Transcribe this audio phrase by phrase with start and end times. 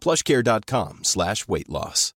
[0.00, 2.14] plushcare.com slash weight loss.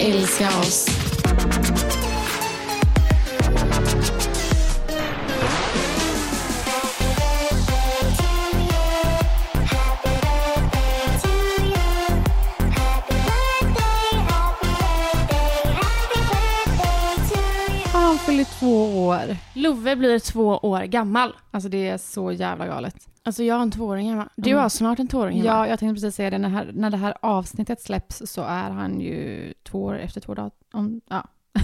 [0.00, 0.99] Älska oss.
[18.30, 19.36] Fyller två år.
[19.54, 21.36] Love blir två år gammal.
[21.50, 22.94] Alltså det är så jävla galet.
[23.22, 24.28] Alltså jag har en tvååring hemma.
[24.36, 24.62] Du Mm.
[24.62, 25.46] har snart en tvååring hemma.
[25.48, 26.38] Ja, jag tänkte precis säga det.
[26.38, 30.34] När, här, när det här avsnittet släpps så är han ju två år efter två
[30.34, 30.50] dagar.
[30.72, 31.24] Om, ja.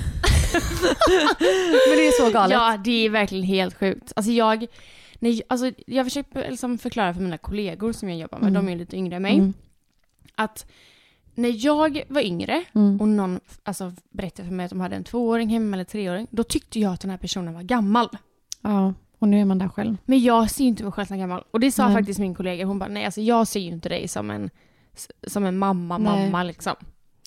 [1.89, 2.53] Men det är så galet.
[2.53, 4.12] Ja, det är verkligen helt sjukt.
[4.17, 4.67] Alltså jag,
[5.19, 8.67] nej, alltså jag försöker liksom förklara för mina kollegor som jag jobbar med, Mm.
[8.67, 9.55] de är lite yngre än mig, Mm.
[10.34, 10.67] att
[11.36, 13.00] när jag var yngre Mm.
[13.00, 16.42] och någon alltså, berättade för mig att de hade en tvååring hemma eller treåring, då
[16.42, 18.08] tyckte jag att den här personen var gammal.
[18.62, 19.96] Ja, och nu är man där själv.
[20.04, 21.44] Men jag ser ju inte mig själv som gammal.
[21.50, 21.96] Och det sa Nej.
[21.96, 24.50] faktiskt min kollega, hon bara nej alltså jag ser ju inte dig som en,
[25.26, 26.25] som en mamma, Nej.
[26.26, 26.75] mamma liksom.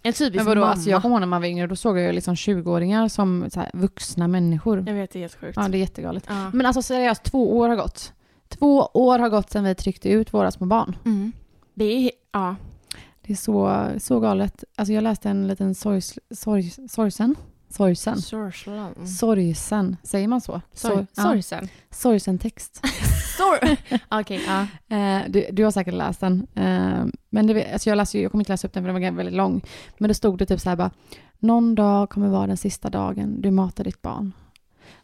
[0.03, 0.71] En typisk Men vadå, mamma.
[0.71, 3.59] alltså jag kommer ihåg när man var yngre, då såg jag liksom 20-åringar som så
[3.59, 4.83] här, vuxna människor.
[4.87, 5.57] Jag vet, det är helt sjukt.
[5.57, 6.23] Ja, det är jättegalet.
[6.27, 6.49] Ja.
[6.53, 8.13] Men alltså seriöst, två år har gått.
[8.47, 10.95] Två år har gått sedan vi tryckte ut våra små barn.
[11.05, 11.31] Mm.
[11.73, 12.55] Det är, ja.
[13.29, 14.63] Det är så, så galet.
[14.75, 17.35] Alltså jag läste en liten sorgs, sorg, sorgsen.
[17.69, 18.21] Sorgsen.
[18.21, 19.07] Sorgsen.
[19.07, 19.97] Sorgsen.
[20.03, 20.61] Säger man så?
[20.73, 21.23] Sorg, ja.
[21.23, 21.67] sorgsen.
[21.91, 22.81] Sorgsen text.
[23.37, 23.77] Sor-
[24.19, 24.61] Okej, ja.
[24.97, 26.47] Eh, du, du har säkert läst den.
[26.55, 29.11] Eh, men det, alltså jag, läste, jag kommer inte läsa upp den för den var
[29.17, 29.61] väldigt lång.
[29.97, 30.91] Men det stod det typ så här bara.
[31.39, 34.31] Någon dag kommer vara den sista dagen du matar ditt barn.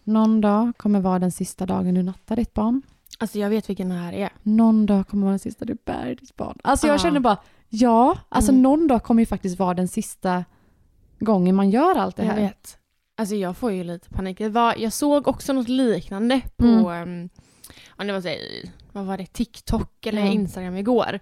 [0.04, 2.82] Någon dag kommer vara den sista dagen du nattar ditt barn.
[3.20, 4.30] Alltså jag vet vilken det här är.
[4.44, 6.58] Någon dag kommer vara den sista du bär ditt barn.
[6.64, 6.98] Alltså jag Ja.
[7.00, 7.38] känner bara,
[7.70, 8.62] ja, alltså Mm.
[8.62, 10.46] någon dag kommer ju faktiskt vara den sista
[11.20, 12.42] gången man gör allt det Jag här.
[12.42, 12.78] vet.
[13.18, 14.42] Alltså jag får ju lite panik.
[14.42, 17.10] Var, jag såg också något liknande på, Mm.
[17.24, 17.30] um,
[17.90, 18.38] om det var så, här,
[18.92, 20.28] vad var det, TikTok eller Ja.
[20.32, 21.20] Instagram igår.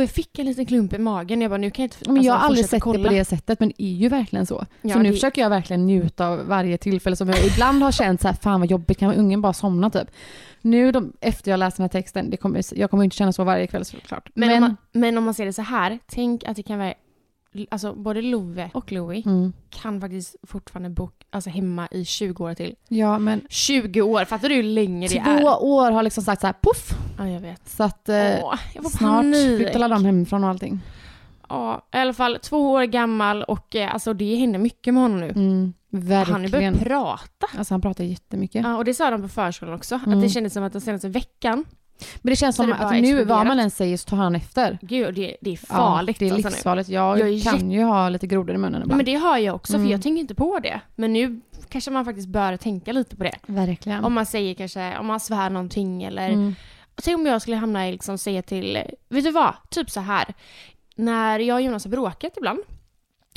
[0.00, 1.40] Och jag fick en liten klump i magen.
[1.40, 2.98] Jag bara, nu kan jag inte Men jag har aldrig fortsätta sett kolla.
[2.98, 4.66] det på det sättet, men det är ju verkligen så.
[4.82, 7.92] Ja, så nu det- försöker jag verkligen njuta av varje tillfälle som jag ibland har
[7.92, 10.10] känt så här, fan vad jobbigt, kan ungen bara somna typ?
[10.62, 13.44] Nu de, efter jag läst den här texten, det kommer, jag kommer inte känna så
[13.44, 14.28] varje kväll såklart.
[14.34, 16.94] Men, Om man, men om man ser det så här, tänk att det kan vara,
[17.70, 19.52] alltså både Love och Louie mm.
[19.70, 22.74] kan faktiskt fortfarande bo alltså, hemma i 20 år till.
[22.88, 25.62] Ja, men 20 år, fattar du hur länge det två är?
[25.62, 26.90] år har liksom sagt så här, puff!
[27.18, 27.68] Ja, jag vet.
[27.68, 28.54] Så att eh, Åh,
[28.90, 29.24] snart
[29.56, 30.80] flyttar de hemifrån och allting.
[31.48, 35.20] Ja, i alla fall två år gammal och eh, alltså det händer mycket med honom
[35.20, 35.28] nu.
[35.28, 36.50] Mm, Han verkligen.
[36.50, 37.46] börjat prata.
[37.58, 38.64] Alltså han pratar jättemycket.
[38.64, 39.94] Ja, och det sa de på förskolan också.
[39.94, 40.18] Mm.
[40.18, 41.64] Att det kändes som att den senaste veckan,
[42.22, 44.34] Men det känns Så som det att nu, vad man än säger så tar han
[44.34, 44.78] efter.
[44.82, 46.88] gud det, det är farligt ja, det är alltså livsfarligt.
[46.88, 48.96] Jag, Jag är kan ju ha lite grodor i munnen ibland.
[48.96, 49.86] men det har jag också, Mm.
[49.86, 50.80] för jag tänker inte på det.
[50.96, 53.34] Men nu kanske man faktiskt bör tänka lite på det.
[53.46, 54.04] Verkligen.
[54.04, 56.28] Om man säger kanske, om man svär någonting eller...
[56.28, 56.54] Mm.
[57.04, 58.78] Tänk om jag skulle hamna i liksom säga till,
[59.08, 59.54] vet du vad?
[59.70, 60.34] Typ så här.
[60.96, 62.58] När jag och Jonas har bråkat ibland,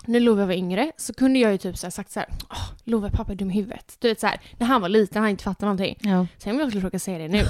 [0.05, 2.69] när Love var yngre, så kunde jag ju typ så här sagt så här, Åh,
[2.83, 3.95] Love pappa är dum i huvudet.
[3.99, 5.97] Du vet så här, när han var liten, han inte fattat någonting.
[5.99, 6.27] Ja.
[6.37, 7.41] Sen om jag råka säga det nu.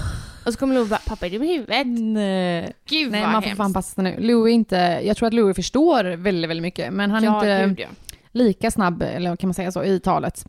[0.45, 1.87] Och så kommer Love bara, pappa är dum i huvudet.
[1.87, 2.73] Nej.
[2.85, 3.57] Gud Nej, vad man får hemskt.
[3.57, 4.09] fan passa nu.
[4.09, 7.81] Är inte, jag tror att Louis förstår väldigt, väldigt mycket, men han är ja, inte
[7.81, 8.15] gud ja.
[8.31, 10.45] lika snabb, eller kan man säga så, i talet.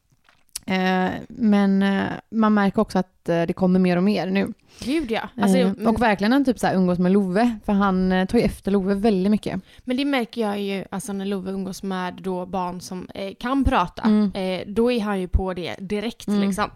[0.66, 4.52] Eh, men eh, man märker också att eh, det kommer mer och mer nu.
[4.80, 5.28] Gud ja.
[5.40, 8.44] Alltså, jag- och verkligen han typ så här umgås med Love, för han tar ju
[8.44, 9.60] efter Love väldigt mycket.
[9.84, 13.64] Men det märker jag ju alltså när Love umgås med då barn som eh, kan
[13.64, 14.02] prata.
[14.02, 14.32] Mm.
[14.34, 16.40] Eh, då är han ju på det direkt Mm.
[16.40, 16.70] liksom.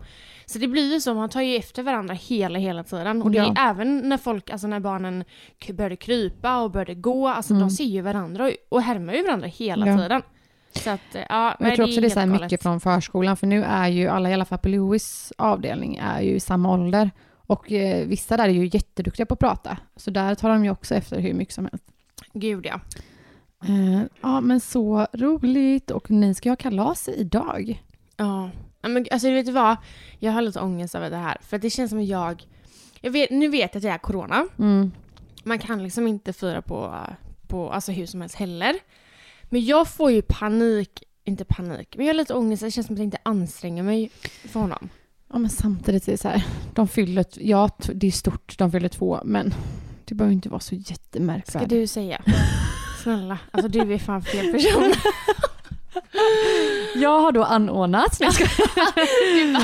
[0.46, 3.22] Så det blir ju så, man tar ju efter varandra hela, hela tiden.
[3.22, 3.54] Och det Ja.
[3.58, 5.24] är även när folk, alltså när barnen
[5.72, 7.60] började krypa och började gå, alltså Mm.
[7.68, 9.98] de ser ju varandra och, och härmar ju varandra hela Ja.
[9.98, 10.22] tiden.
[10.78, 12.62] Så att, eh, ja, Och jag tror också det är så mycket galet.
[12.62, 16.34] från förskolan, för nu är ju alla, i alla fall på Louis avdelning, är ju
[16.34, 17.10] i samma ålder.
[17.46, 20.70] Och eh, vissa där är ju jätteduktiga på att prata, så där tar de ju
[20.70, 21.84] också efter hur mycket som helst.
[22.32, 22.80] Gud ja.
[23.64, 25.90] Eh, ja, men så roligt.
[25.90, 27.82] Och ni ska ha kalas idag.
[28.16, 28.50] Ja.
[28.82, 29.76] Men alltså vet du vad?
[30.18, 31.36] Jag har lite ångest över det här.
[31.40, 32.46] För det känns som jag...
[33.00, 34.46] jag vet, nu vet jag att det är corona.
[34.58, 34.92] Mm.
[35.44, 36.94] Man kan liksom inte fira på,
[37.46, 38.74] på alltså hur som helst heller.
[39.48, 42.62] Men jag får ju panik, inte panik, men jag har lite ångest.
[42.62, 44.10] Det känns som att jag inte anstränger mig
[44.48, 44.88] för honom.
[45.32, 48.88] Ja, men samtidigt är det så här, de fyller, ja, det är stort, de fyller
[48.88, 49.54] två, men
[50.04, 51.70] det behöver inte vara så Ska jättemärkvärdigt.
[51.70, 52.22] du säga?
[53.02, 54.92] Snälla, alltså du är fan fel person.
[56.94, 58.16] Jag har då anordnat.
[58.20, 59.62] Nej, jag skojar.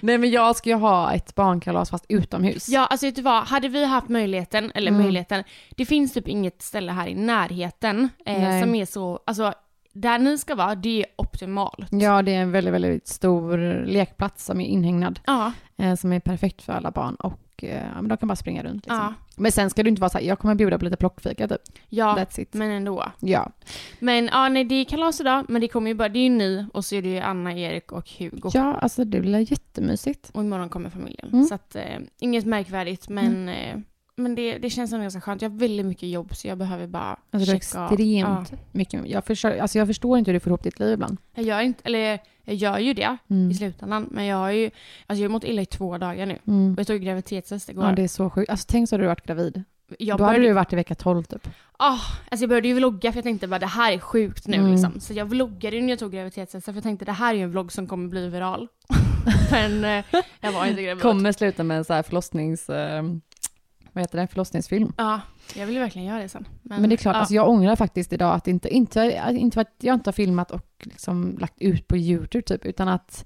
[0.04, 2.68] Nej men jag ska ju ha ett barnkalas fast utomhus.
[2.68, 3.42] Ja, alltså vet du vad?
[3.44, 5.02] Hade vi haft möjligheten, eller Mm.
[5.02, 5.44] möjligheten,
[5.76, 9.52] det finns typ inget ställe här i närheten eh, som är så, alltså
[9.92, 11.86] där ni ska vara, det är optimalt.
[11.90, 15.20] Ja, det är en väldigt, väldigt stor lekplats som är inhägnad.
[15.26, 18.74] Ja, Eh, som är perfekt för alla barn och eh, de kan bara springa runt.
[18.86, 18.96] Liksom.
[18.96, 21.48] ja, Men sen ska det inte vara så här, jag kommer bjuda på lite plockfika
[21.48, 21.60] typ.
[21.88, 22.54] ja, That's it.
[22.54, 23.04] men ändå.
[23.20, 23.52] Ja.
[23.98, 26.28] Men ja, nej det är kalas idag, men det kommer ju bara, det är ju
[26.30, 28.50] ni och så är det ju Anna, Erik och Hugo.
[28.54, 30.30] ja, alltså det blir jättemysigt.
[30.34, 31.28] Och imorgon kommer familjen.
[31.32, 31.44] Mm.
[31.44, 33.76] Så att, eh, inget märkvärdigt, men, eh,
[34.16, 35.42] men det, det känns ändå ganska skönt.
[35.42, 37.92] Jag har väldigt mycket jobb så jag behöver bara Alltså checka av.
[37.92, 38.58] extremt Ja.
[38.72, 39.06] mycket.
[39.06, 41.16] Jag, försöker, alltså jag förstår inte hur du får ihop ditt liv ibland.
[41.34, 43.50] Jag gör inte, eller jag gör ju det Mm.
[43.50, 44.64] i slutändan, men jag har ju,
[45.06, 46.38] alltså jag har mått illa i två dagar nu.
[46.46, 46.72] Mm.
[46.72, 47.84] Och jag tog graviditetstest igår.
[47.84, 48.50] Ja, det är så sjukt.
[48.50, 49.62] Alltså tänk så hade du varit gravid.
[49.98, 51.48] jag Då hade du varit i vecka 12 typ.
[51.78, 51.92] ah,
[52.30, 54.72] alltså jag började ju vlogga för jag tänkte bara det här är sjukt nu Mm.
[54.72, 55.00] liksom.
[55.00, 57.42] Så jag vloggade ju när jag tog graviditetstestet för jag tänkte det här är ju
[57.44, 58.68] en vlogg som kommer bli viral.
[59.50, 60.04] men eh,
[60.40, 61.02] jag var inte gravid.
[61.02, 62.68] Kommer sluta med en så här förlossnings...
[62.70, 63.02] Eh,
[63.96, 64.26] vad heter det?
[64.26, 64.92] Förlossningsfilm.
[64.96, 65.20] Ja,
[65.54, 66.48] jag vill verkligen göra det sen.
[66.62, 67.20] Men, det är klart, ja.
[67.20, 70.66] alltså jag ångrar faktiskt idag att inte, inte, inte att jag inte har filmat och
[70.80, 73.24] liksom lagt ut på YouTube typ, utan att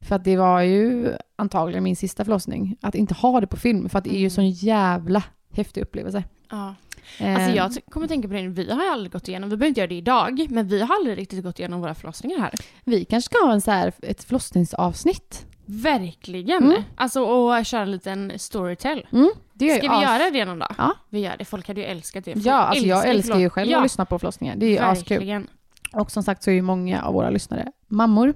[0.00, 3.88] för att det var ju antagligen min sista förlossning, att inte ha det på film,
[3.88, 4.30] för att det är ju Mm.
[4.30, 5.22] sån jävla
[5.52, 6.24] häftig upplevelse.
[6.50, 6.74] ja.
[7.18, 9.80] Eh, Alltså jag kommer tänka på det, vi har aldrig gått igenom, vi behöver inte
[9.80, 12.52] göra det idag, men vi har aldrig riktigt gått igenom våra förlossningar här.
[12.84, 15.46] Vi kanske ska ha en så här, ett förlossningsavsnitt.
[15.72, 16.62] Verkligen!
[16.64, 16.82] Mm.
[16.96, 19.06] Alltså och köra en liten storytell.
[19.52, 20.74] Det är Ska vi as- göra det någon dag?
[20.78, 20.94] Ja.
[21.08, 22.32] Vi gör det, folk hade ju älskat det.
[22.36, 24.56] Ja, alltså jag älskar ju själv ja, att lyssna på förlossningar.
[24.56, 25.46] Det är ju askul.
[25.92, 28.34] Och som sagt så är ju många av våra lyssnare mammor.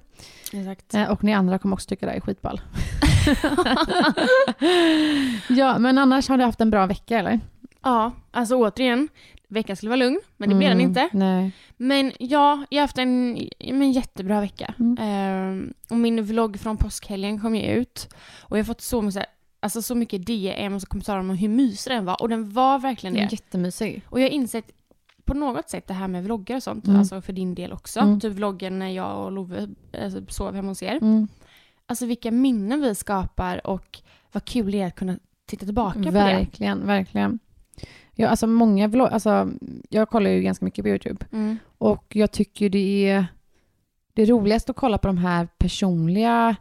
[0.53, 0.95] Exakt.
[0.95, 2.61] Eh, Och ni andra kommer också tycka det här är skitball.
[5.49, 7.41] ja, men annars har du haft en bra vecka eller?
[7.83, 9.09] Ja, alltså återigen,
[9.49, 11.09] veckan skulle vara lugn, men det blev den Mm, inte.
[11.13, 11.51] Nej.
[11.77, 14.75] Men ja, jag har haft en, en jättebra vecka.
[14.79, 14.97] Mm.
[15.01, 18.09] Ehm, och min vlogg från påskhelgen kom ju ut.
[18.41, 19.27] Och jag har fått så mycket,
[19.61, 22.23] alltså så mycket DMs och kommentarer om hur mysig den var.
[22.23, 23.29] Och den var verkligen det.
[23.33, 24.03] jättemysig.
[24.09, 24.71] Och jag har insett
[25.25, 26.99] på något sätt det här med vloggar och sånt, Mm.
[26.99, 28.01] alltså för din del också.
[28.01, 28.21] Mm.
[28.21, 29.69] Typ vloggen när jag och Love
[30.03, 30.97] alltså, sov hemma hos er.
[31.03, 31.29] Mm.
[31.87, 33.99] Alltså vilka minnen vi skapar och
[34.33, 36.11] vad kul det är att kunna titta tillbaka på det.
[36.11, 37.39] Verkligen, verkligen.
[38.19, 39.51] Ja, alltså många vlogg, alltså
[39.91, 41.57] jag kollar ju ganska mycket på YouTube Mm.
[41.79, 43.27] och jag tycker det är
[44.15, 46.57] det är roligast att kolla på de här personliga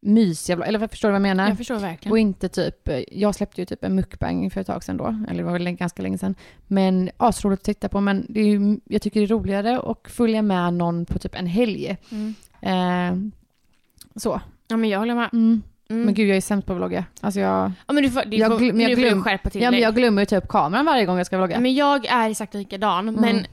[0.00, 1.48] mysiga vlogg- eller förstår du vad jag menar?
[1.48, 2.12] Jag förstår verkligen.
[2.12, 5.38] Och inte typ, jag släppte ju typ en mukbang för ett tag sedan då, eller
[5.38, 6.34] det var väl ganska länge sedan.
[6.66, 10.10] Men asroligt att titta på, men det är ju, jag tycker det är roligare att
[10.10, 11.96] följa med någon på typ en helg.
[12.10, 12.34] Mm.
[12.60, 13.30] Eh,
[14.16, 14.40] så.
[14.68, 15.28] Ja men jag håller med.
[15.32, 15.62] Mm.
[15.90, 16.02] Mm.
[16.04, 17.04] Men gud, jag är sämst på att vlogga.
[17.20, 19.22] Alltså jag, Ja men du får, du Jag får, glöm- men jag nu får glöm-
[19.22, 21.60] skärpa till ja, men jag glömmer ju typ kameran varje gång jag ska vlogga.
[21.60, 23.20] Men jag är exakt likadan, Mm.
[23.20, 23.46] men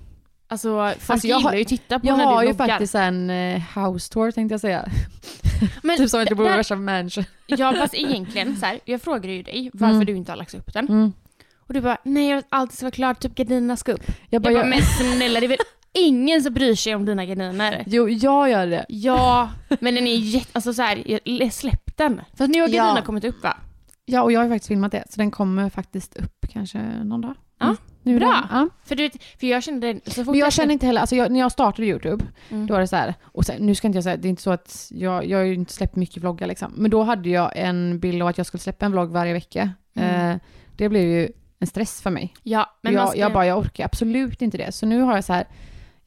[0.48, 0.68] alltså
[1.00, 2.68] folk Alltså, jag gillar har- ju att titta på jag när har du ju vloggar.
[2.74, 4.90] faktiskt en eh, house tour tänkte jag säga.
[5.84, 7.24] men, typ som att jag bor i värsta mansion.
[7.48, 10.06] Ja fast egentligen så här, jag frågade ju dig varför Mm.
[10.06, 10.88] du inte har lagt upp den.
[10.88, 11.14] Mm.
[11.68, 14.04] Och du bara, nej jag alltid ska vara klart, typ gardinerna ska upp.
[14.08, 15.58] Jag Jag bara, bara, jag, men snälla det är väl
[15.94, 17.84] ingen som bryr sig om dina gardiner?
[17.88, 18.86] jo, jag gör det.
[18.90, 19.50] Ja,
[19.80, 22.22] men den är jätte, alltså så här, jag- släpp den.
[22.34, 23.02] För nu har Ja.
[23.06, 23.58] kommit upp va?
[24.06, 27.34] Ja, och jag har faktiskt filmat det, så den kommer faktiskt upp kanske någon dag.
[27.60, 27.78] Ja, Mm.
[28.04, 28.48] Nu bra.
[28.52, 28.70] Ja.
[28.84, 29.10] För du
[29.40, 31.88] för jag kände så fort Men jag känner inte heller, alltså jag, när jag startade
[31.88, 32.68] YouTube, Mm.
[32.68, 34.42] då var det så här, och sen, nu ska inte jag säga, det är inte
[34.42, 37.52] så att jag, jag har ju inte släppt mycket vloggar liksom, men då hade jag
[37.56, 39.72] en bild av att jag skulle släppa en vlogg varje vecka.
[39.96, 40.32] Mm.
[40.32, 40.38] Eh,
[40.78, 42.34] det blev ju en stress för mig.
[42.44, 44.72] Ja, men jag, ska, jag bara, jag orkar absolut inte det.
[44.72, 45.48] Så nu har jag så här,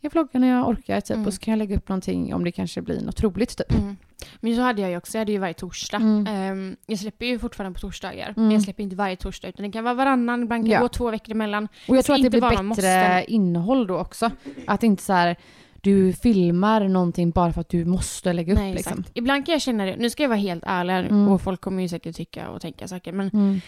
[0.01, 1.27] jag vloggar när jag orkar typ, Mm.
[1.27, 3.73] och så kan jag lägga upp någonting om det kanske blir något roligt typ.
[3.79, 3.97] Mm.
[4.41, 5.97] Men så hade jag ju också, jag hade ju varje torsdag.
[5.97, 6.27] Mm.
[6.27, 8.33] Ehm, jag släpper ju fortfarande på torsdagar, Mm.
[8.37, 10.81] men jag släpper inte varje torsdag utan det kan vara varannan, ibland kan det Ja.
[10.81, 11.69] gå två veckor emellan.
[11.89, 14.31] Och jag tror att det blir bättre innehåll då också.
[14.67, 15.37] Att inte så här,
[15.83, 19.05] du filmar någonting bara för att du måste lägga upp Nej, liksom.
[19.15, 21.29] Ibland kan jag känna det, nu ska jag vara helt ärlig Mm.
[21.29, 23.61] och folk kommer ju säkert tycka och tänka saker, men Mm.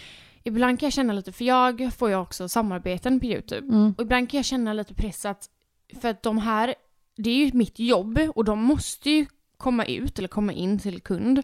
[0.44, 3.94] ibland kan jag känna lite, för jag får ju också samarbeten på YouTube, Mm.
[3.98, 5.46] och ibland kan jag känna lite press att,
[6.00, 6.74] för att de här,
[7.16, 9.26] det är ju mitt jobb och de måste ju
[9.60, 11.42] komma ut eller komma in till kund.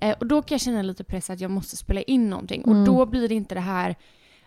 [0.00, 2.62] Eh, och då kan jag känna lite press att jag måste spela in någonting.
[2.66, 2.78] Mm.
[2.78, 3.94] Och då blir det inte det här,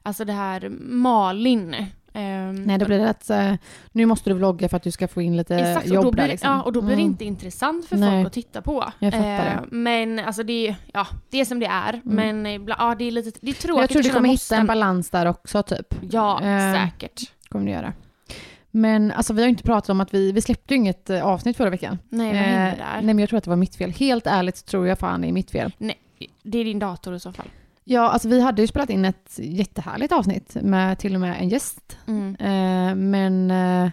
[0.03, 1.73] alltså det här Malin.
[2.13, 3.53] ehm, Nej, då blir det att eh,
[3.91, 6.11] nu måste du vlogga för att du ska få in lite Exakt, och jobb då
[6.11, 6.49] blir, där liksom.
[6.51, 7.11] ja, och då blir det Mm.
[7.11, 8.09] inte intressant för Nej.
[8.09, 8.91] folk att titta på.
[8.99, 12.01] Jag fattar Eh, men alltså det är, ja, det är som det är.
[12.03, 14.67] Men ibland, ja, det är lite, det är tråkigt Jag tror du kommer hitta en
[14.67, 15.95] balans där också typ.
[16.11, 17.21] Ja, Eh, säkert.
[17.49, 17.93] Kommer du göra.
[18.77, 21.57] Men alltså vi har inte pratat om att vi, vi släppte ju inget eh, avsnitt
[21.57, 21.97] förra veckan.
[22.09, 23.01] Nej, vad Eh, hände nej där?
[23.13, 23.91] men jag tror att det var mitt fel.
[23.91, 25.71] Helt ärligt tror jag fan det är mitt fel.
[25.77, 25.97] Nej,
[26.43, 27.47] det är din dator i så fall.
[27.83, 31.49] Ja, alltså vi hade ju spelat in ett jättehärligt avsnitt med till och med en
[31.49, 31.97] gäst.
[32.07, 32.35] Mm.
[32.35, 33.91] Eh, men eh,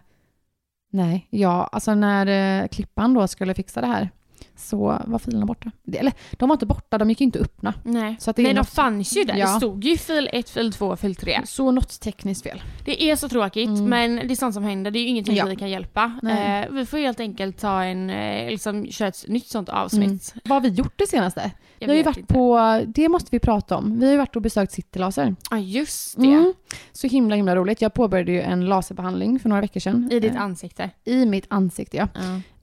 [0.93, 2.27] nej, ja, alltså när
[2.63, 4.11] eh, klippan då skulle fixa det här
[4.57, 5.71] så var filerna borta.
[5.93, 7.75] Eller de var inte borta, de gick inte att öppna.
[7.85, 9.37] Nej, Så att det är Nej de något- fanns ju där.
[9.37, 9.47] Ja.
[9.53, 11.41] Det stod ju fil 1, fil 2, fil 3.
[11.45, 12.63] Så något tekniskt fel.
[12.85, 13.85] Det är så tråkigt, Mm.
[13.85, 14.91] men det är sånt som händer.
[14.91, 15.47] Det är ju ingenting Ja.
[15.47, 16.13] vi kan hjälpa.
[16.23, 20.35] Eh, vi får helt enkelt ta en, eh, liksom, köra ett nytt sånt avsnitt.
[20.45, 21.51] Vad har vi gjort det senaste?
[21.79, 22.35] Jag vi har ju varit inte.
[22.35, 23.99] på, det måste vi prata om.
[23.99, 25.37] Vi har ju varit och besökt Citylaser.
[25.51, 26.27] Ja, just det.
[26.27, 26.55] Mm.
[26.93, 27.83] Så himla himla roligt.
[27.83, 30.09] Jag påbörjade ju en laserbehandling för några veckor sedan.
[30.13, 30.91] I ditt Eh, ansikte.
[31.05, 32.09] I mitt ansikte ja.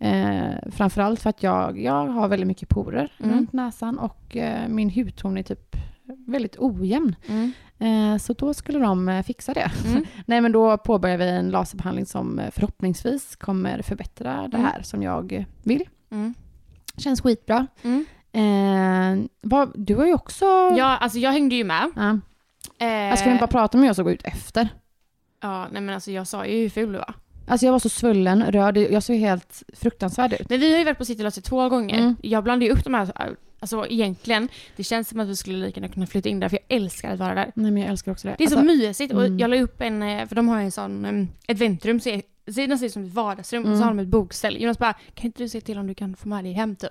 [0.01, 3.35] Eh, framförallt för att jag, jag har väldigt mycket porer Mm.
[3.35, 5.75] runt näsan och eh, min hudton är typ
[6.27, 7.15] väldigt ojämn.
[7.27, 7.51] Mm.
[7.79, 9.71] Eh, så då skulle de eh, fixa det.
[9.87, 10.05] Mm.
[10.25, 14.65] Nej men då påbörjar vi en laserbehandling som eh, förhoppningsvis kommer förbättra det Mm.
[14.71, 15.83] här som jag eh, vill.
[16.11, 16.33] Mm.
[16.97, 17.67] Känns skitbra.
[17.83, 18.05] Mm.
[18.33, 20.45] Eh, vad, du har ju också...
[20.45, 21.91] Ja, alltså jag hängde ju med.
[21.95, 22.19] Ja.
[22.85, 24.69] Eh, Jag ska vi bara prata om hur jag såg ut efter.
[25.41, 27.13] Ja, nej men alltså jag sa ju hur ful du var.
[27.51, 30.49] Alltså jag var så svullen, röd, jag såg helt fruktansvärd ut.
[30.49, 31.99] Men vi har ju varit på Citylaser två gånger.
[31.99, 32.15] Mm.
[32.21, 33.11] Jag blandade ju upp de här,
[33.59, 36.59] alltså egentligen, det känns som att vi skulle lika gärna kunna flytta in där för
[36.67, 37.51] jag älskar att vara där.
[37.55, 38.35] Nej men jag älskar också det.
[38.37, 39.39] Det är så Alltså, mysigt och mm.
[39.39, 42.77] jag la upp en, eh, för de har ju en sån, ett väntrum, så sidan
[42.79, 43.79] ser ut som ett vardagsrum och Mm.
[43.79, 44.61] så har de ett bokställ.
[44.61, 46.89] Jonas bara, kan inte du se till om du kan få med dig hem typ?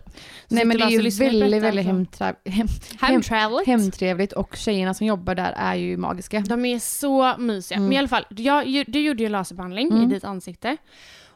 [0.48, 1.80] Så Nej men det är ju väldigt, väldigt alltså.
[1.92, 2.66] hemtra- hem,
[3.00, 3.66] Hemtraveligt.
[3.66, 6.40] hemtrevligt och tjejerna som jobbar där är ju magiska.
[6.40, 7.76] De är så mysiga.
[7.76, 7.88] Mm.
[7.88, 10.02] Men i alla fall, jag, du gjorde ju laserbehandling Mm.
[10.02, 10.76] i ditt ansikte.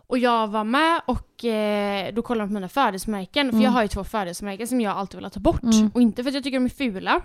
[0.07, 3.47] Och jag var med och eh, då kollade de på mina födelsemärken.
[3.51, 3.65] För Mm.
[3.65, 5.63] jag har ju två födelsemärken som jag alltid vill ta bort.
[5.63, 5.91] Mm.
[5.95, 7.23] Och inte för att jag tycker de är fula.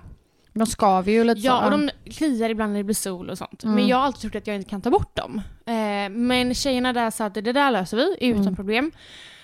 [0.59, 1.65] De skaver ju lite Ja, så.
[1.65, 3.63] och de kliar ibland när det blir sol och sånt.
[3.63, 3.75] Mm.
[3.75, 5.41] Men jag har alltid trott att jag inte kan ta bort dem.
[5.65, 8.55] Eh, men tjejerna där sa att det där löser vi utan Mm.
[8.55, 8.91] problem.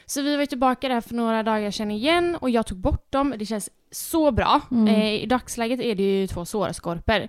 [0.05, 3.33] Så vi var tillbaka där för några dagar sedan igen och jag tog bort dem.
[3.37, 4.61] Det känns så bra.
[4.71, 4.87] Mm.
[4.87, 7.27] Eh, I dagsläget är det ju två sårskorpor.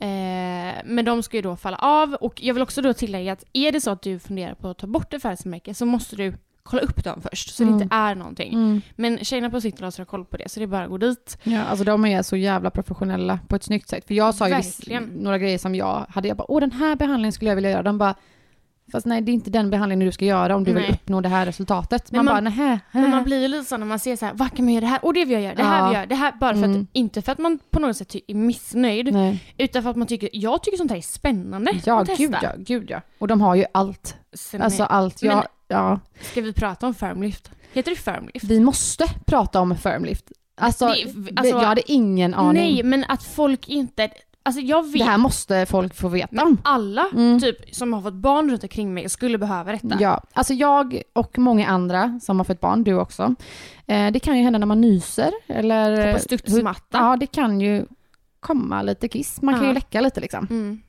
[0.00, 3.44] Eh, men de ska ju då falla av och jag vill också då tillägga att
[3.52, 6.34] är det så att du funderar på att ta bort ett födelsemärke så måste du
[6.68, 7.78] kolla upp dem först så Mm.
[7.78, 8.52] det inte är någonting.
[8.54, 8.80] Mm.
[8.96, 11.38] Men tjejerna på Citylaser har koll på det så det är bara att gå dit.
[11.42, 14.06] Ja, alltså de är så jävla professionella på ett snyggt sätt.
[14.06, 15.02] För jag sa ju Verkligen.
[15.04, 16.28] några grejer som jag hade.
[16.28, 17.82] Jag bara, åh den här behandlingen skulle jag vilja göra.
[17.82, 18.14] De bara,
[18.92, 20.92] fast nej det är inte den behandlingen du ska göra om du vill Nej.
[20.92, 22.10] uppnå det här resultatet.
[22.12, 22.80] Men Man, man- bara, nähä.
[22.92, 24.80] Men man blir ju lite så när man ser så här, vad kan man göra
[24.80, 25.04] det här?
[25.04, 25.84] Och det vill jag göra, det här Ja.
[25.86, 26.32] vill jag göra, det här.
[26.40, 26.80] Bara för Mm.
[26.82, 29.54] att, inte för att man på något sätt är missnöjd, Nej.
[29.58, 32.22] utan för att man tycker, jag tycker sånt här är spännande Ja, att testa.
[32.24, 33.00] gud ja, gud ja.
[33.18, 34.16] Och de har ju allt.
[34.32, 35.22] Sen Alltså är- allt.
[35.22, 36.00] Men- Ja.
[36.20, 37.50] Ska vi prata om firmlift?
[37.72, 38.44] Heter det firmlift?
[38.44, 40.32] Vi måste prata om firmlift.
[40.60, 42.62] Alltså, Det alltså- jag hade ingen aning.
[42.74, 44.08] Nej, men att folk inte...
[44.42, 46.58] Alltså jag vet det här måste folk få veta om.
[46.64, 47.40] alla Mm.
[47.40, 49.96] typ som har fått barn runt omkring mig skulle behöva detta.
[50.00, 53.34] Ja, alltså jag och många andra som har fått barn, du också.
[53.86, 56.12] Eh, det kan ju hända när man nyser eller...
[56.12, 56.98] På studsmatta.
[56.98, 57.84] Ja, det kan ju
[58.40, 59.42] komma lite kiss.
[59.42, 59.68] Man kan Ja.
[59.68, 60.46] ju läcka lite liksom.
[60.50, 60.80] Mm.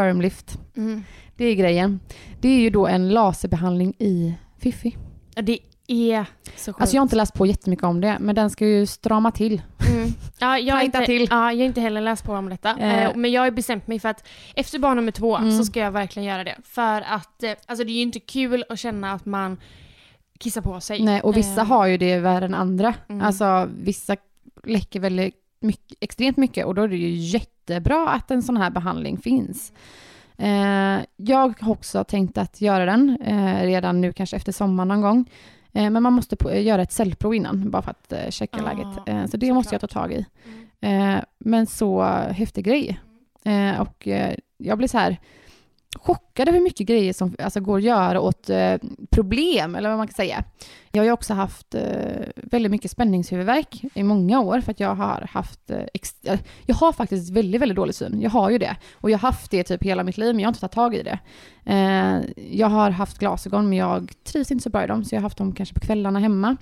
[0.00, 1.04] Firmlift, Mm.
[1.36, 2.00] det är grejen.
[2.40, 4.96] Det är ju då en laserbehandling i Fiffi.
[5.42, 6.24] Det är
[6.56, 6.80] så sjukt.
[6.80, 9.62] Alltså jag har inte läst på jättemycket om det, men den ska ju strama till.
[9.92, 10.08] Mm.
[10.38, 11.26] Ja, jag inte, till.
[11.30, 12.76] Ja, jag har inte heller läst på om detta.
[12.78, 13.04] Eh.
[13.04, 14.24] Eh, men jag har bestämt mig för att
[14.54, 15.58] efter barn nummer två Mm.
[15.58, 16.56] så ska jag verkligen göra det.
[16.64, 19.56] För att eh, alltså det är ju inte kul att känna att man
[20.38, 21.02] kissar på sig.
[21.02, 22.94] Nej, och vissa Eh, har ju det värre än andra.
[23.08, 23.22] Mm.
[23.26, 24.16] Alltså vissa
[24.64, 27.10] läcker väldigt mycket, extremt mycket och då är det ju
[27.70, 29.72] jättebra att en sån här behandling finns.
[30.38, 35.00] Eh, jag har också tänkt att göra den eh, redan nu, kanske efter sommaren någon
[35.00, 35.30] gång.
[35.72, 38.72] Eh, men man måste på, göra ett cellprov innan, bara för att eh, checka Ah,
[38.72, 39.08] läget.
[39.08, 40.26] Eh, så det måste jag ta tag i.
[40.80, 43.00] Eh, men så häftig grej.
[43.44, 45.16] Eh, och eh, jag blir så här,
[45.98, 48.74] chockad över hur mycket grejer som alltså, går att göra åt eh,
[49.10, 50.44] problem, eller vad man kan säga.
[50.92, 51.82] Jag har ju också haft eh,
[52.36, 55.70] väldigt mycket spänningshuvudvärk i många år för att jag har haft...
[55.70, 58.20] Eh, ex- eh, jag har faktiskt väldigt, väldigt dålig syn.
[58.20, 58.76] Jag har ju det.
[58.94, 60.94] Och jag har haft det typ hela mitt liv, men jag har inte tagit tag
[60.94, 61.18] i det.
[61.64, 65.20] Eh, jag har haft glasögon, men jag trivs inte så bra i dem, så jag
[65.20, 66.56] har haft dem kanske på kvällarna hemma.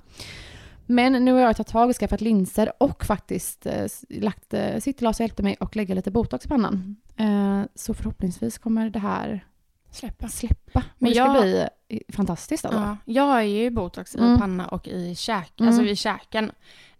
[0.85, 5.19] Men nu har jag tagit tag och skaffat linser och faktiskt eh, lagt eh, citylas
[5.19, 6.95] hjälpte mig och lägga lite botox i pannan.
[7.17, 9.45] Eh, så förhoppningsvis kommer det här
[9.91, 10.27] Släppa.
[10.27, 10.79] släppa.
[10.79, 12.79] Och Men det ska jag- bli eh, fantastiskt alltså.
[12.79, 14.39] Ja, jag har ju botox i Mm.
[14.39, 15.67] panna och i käk, Mm.
[15.67, 16.51] alltså vid käken.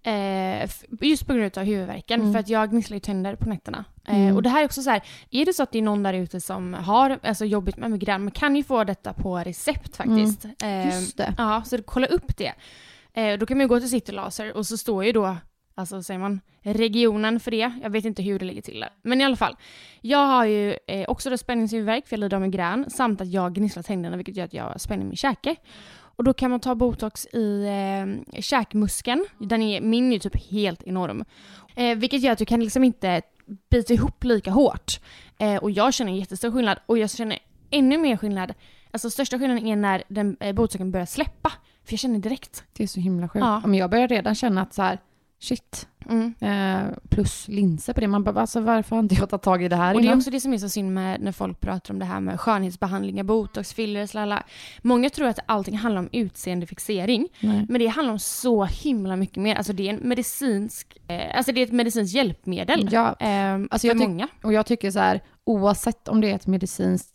[0.03, 0.69] Eh,
[1.01, 2.33] just på grund av huvudvärken, Mm.
[2.33, 3.85] för att jag gnisslar ju tänder på nätterna.
[4.07, 4.35] Eh, Mm.
[4.35, 5.01] och det här är också så här,
[5.31, 8.23] är det så att det är någon där ute som har alltså, jobbigt med migrän,
[8.23, 10.45] man kan ju få detta på recept faktiskt.
[10.45, 10.89] Eh, Mm.
[10.89, 11.33] Just det.
[11.37, 12.53] Ja, så kolla upp det.
[13.15, 15.37] Eh, då kan man ju gå till Citylaser och så står ju då,
[15.75, 17.73] alltså säger man, regionen för det.
[17.83, 18.89] Jag vet inte hur det ligger till där.
[19.01, 19.55] Men i alla fall.
[20.01, 23.53] Jag har ju eh, också då spänningshuvudvärk, för jag lider av migrän, samt att jag
[23.53, 25.55] gnisslar tänderna vilket gör att jag spänner min käke.
[26.17, 29.25] Och då kan man ta botox i eh, käkmuskeln.
[29.39, 31.25] Den är, min är ju typ helt enorm.
[31.75, 33.21] Eh, vilket gör att du kan liksom inte
[33.69, 34.99] bita ihop lika hårt.
[35.37, 36.77] Eh, och jag känner en jättestor skillnad.
[36.85, 37.39] Och jag känner
[37.71, 38.53] ännu mer skillnad.
[38.91, 41.51] Alltså största skillnaden är när den eh, botoxen börjar släppa.
[41.85, 42.63] För jag känner direkt.
[42.73, 43.45] Det är så himla sjukt.
[43.45, 43.59] Ja.
[43.65, 44.99] Men jag börjar redan känna att så här,
[45.39, 46.33] shit, Mm.
[46.39, 48.07] eh, plus linser på det.
[48.07, 50.07] Man bara, alltså varför har inte jag tagit tag i det här Och det är
[50.07, 50.17] innan?
[50.17, 53.23] också det som är så synd med när folk pratar om det här med skönhetsbehandlingar,
[53.23, 54.43] botox, fillers, lala.
[54.81, 57.27] Många tror att allting handlar om utseendefixering.
[57.39, 57.65] Nej.
[57.69, 59.55] Men det handlar om så himla mycket mer.
[59.55, 62.89] Alltså det är en medicinsk, eh, alltså det är ett medicinskt hjälpmedel.
[62.91, 64.27] Ja, Eh, Alltså för jag tyck- många.
[64.43, 67.13] och jag tycker så här, oavsett om det är ett medicinskt,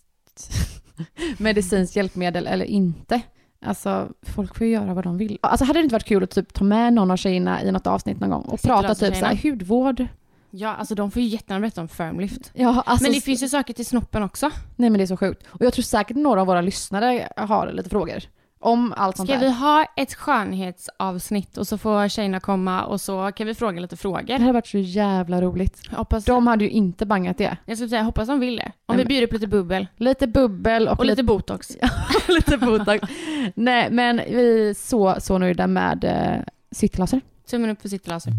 [1.38, 3.20] medicinskt hjälpmedel eller inte,
[3.60, 5.38] alltså folk får ju göra vad de vill.
[5.40, 7.86] Alltså hade det inte varit kul att typ ta med någon av tjejerna i något
[7.86, 10.06] avsnitt någon gång och Sitter prata typ så här, hudvård?
[10.50, 12.50] Ja, alltså de får ju jättegärna berätta om firmlift.
[12.54, 14.50] Ja, alltså, men det finns ju saker till snoppen också.
[14.76, 15.46] Nej men det är så sjukt.
[15.48, 18.20] Och jag tror säkert några av våra lyssnare har lite frågor
[18.62, 19.46] om allt sånt Ska där.
[19.46, 23.92] vi ha ett skönhetsavsnitt och så får tjejerna komma och så kan vi fråga lite
[23.94, 24.38] Det frågor.
[24.38, 25.82] hade varit så jävla roligt.
[25.90, 27.56] Hoppas, De hade ju inte bangat det.
[27.64, 28.72] jag skulle säga, hoppas de vill det.
[28.86, 31.76] Om Nej, vi bjuder på lite bubbel Lite bubbel och, och lite botox.
[32.28, 33.08] lite botox.
[33.54, 37.20] Nej men vi är så, så nöjda med uh, citylaser.
[37.50, 38.32] Tummen upp för citylaser.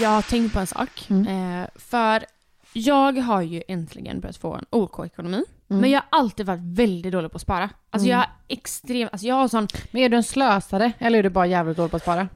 [0.00, 1.06] Jag har tänkt på en sak.
[1.10, 1.60] Mm.
[1.62, 2.24] Eh, för
[2.72, 5.44] jag har ju äntligen börjat få en OK-ekonomi.
[5.70, 5.80] Mm.
[5.80, 7.70] Men jag har alltid varit väldigt dålig på att spara.
[7.90, 8.10] Alltså Mm.
[8.10, 11.30] jag har extremt, alltså jag har sån Men är du en slösare eller är du
[11.30, 12.28] bara jävligt dålig på att spara?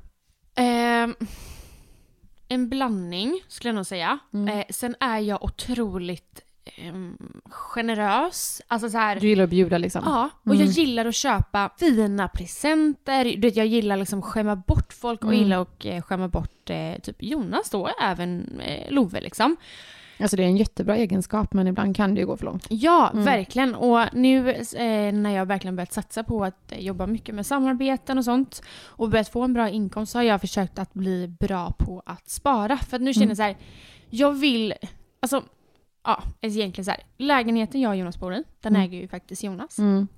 [0.57, 1.15] Ehm,
[2.49, 4.19] en blandning skulle jag nog säga.
[4.35, 4.59] Mm.
[4.59, 6.41] Eh, sen är jag otroligt
[6.77, 7.17] ehm,
[7.47, 8.63] generös.
[8.69, 10.03] Alltså så här, Du gillar att bjuda liksom?
[10.07, 10.71] Ja, och jag Mm.
[10.73, 13.25] gillar att köpa fina presenter.
[13.25, 15.43] Du vet, jag gillar liksom skämma bort folk och Mm.
[15.43, 19.57] gillar att eh, skämma bort eh, typ Jonas då, även eh, Love liksom.
[20.21, 22.67] Alltså det är en jättebra egenskap men ibland kan det ju gå för långt.
[22.71, 23.25] Ja, Mm.
[23.25, 23.75] verkligen.
[23.75, 28.19] Och nu eh, när jag verkligen börjat satsa på att eh, jobba mycket med samarbeten
[28.19, 31.73] och sånt och börjat få en bra inkomst så har jag försökt att bli bra
[31.79, 32.77] på att spara.
[32.77, 33.57] För att nu känner jag så här,
[34.11, 34.75] jag vill,
[35.23, 35.43] alltså,
[36.05, 38.83] ja, egentligen så här, lägenheten jag och Jonas bor i, den Mm.
[38.89, 39.79] äger ju faktiskt Jonas.
[39.79, 40.09] Mm.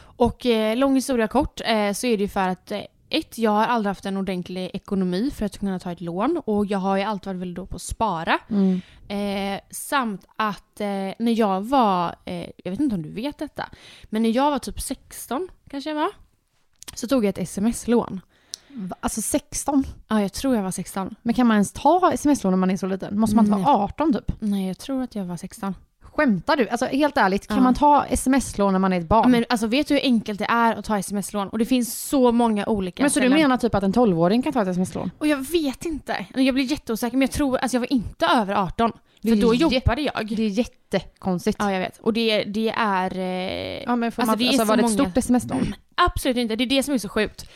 [0.00, 2.80] Och eh, lång historia kort eh, så är det ju för att eh,
[3.10, 6.66] ett, jag har aldrig haft en ordentlig ekonomi för att kunna ta ett lån och
[6.66, 8.38] jag har ju alltid varit väldigt dålig på att spara.
[8.48, 8.80] Mm.
[9.08, 10.86] Eh, samt att eh,
[11.18, 13.68] när jag var, eh, jag vet inte om du vet detta,
[14.04, 16.10] men när jag var typ 16 kanske jag var,
[16.94, 18.20] så tog jag ett sms-lån.
[19.00, 19.84] Alltså 16?
[20.08, 21.14] Ja, jag tror jag var 16.
[21.22, 23.20] Men kan man ens ta sms-lån när man är så liten?
[23.20, 24.32] Måste man inte vara 18 typ?
[24.38, 25.74] Nej, jag tror att jag var 16.
[26.18, 26.68] Skämtar du?
[26.68, 27.62] Alltså helt ärligt, kan Ja.
[27.62, 29.30] man ta sms-lån när man är ett barn?
[29.30, 31.48] Men alltså vet du hur enkelt det är att ta sms-lån?
[31.48, 33.38] Och det finns så många olika Men så du ställen.
[33.42, 35.10] menar typ att en 12-åring kan ta ett sms-lån?
[35.18, 36.26] Och jag vet inte.
[36.34, 38.92] Jag blir jätteosäker, men jag tror, alltså jag var inte över 18.
[39.20, 40.26] Det För då jobbade jag.
[40.36, 41.56] Det är jättekonstigt.
[41.60, 41.98] Ja, jag vet.
[41.98, 43.18] Och det, det är...
[43.18, 45.74] Eh, Ja, men får Alltså, man, det alltså, så var det ett många- stort sms-lån?
[45.94, 46.56] Absolut inte.
[46.56, 47.48] Det är det som är så sjukt.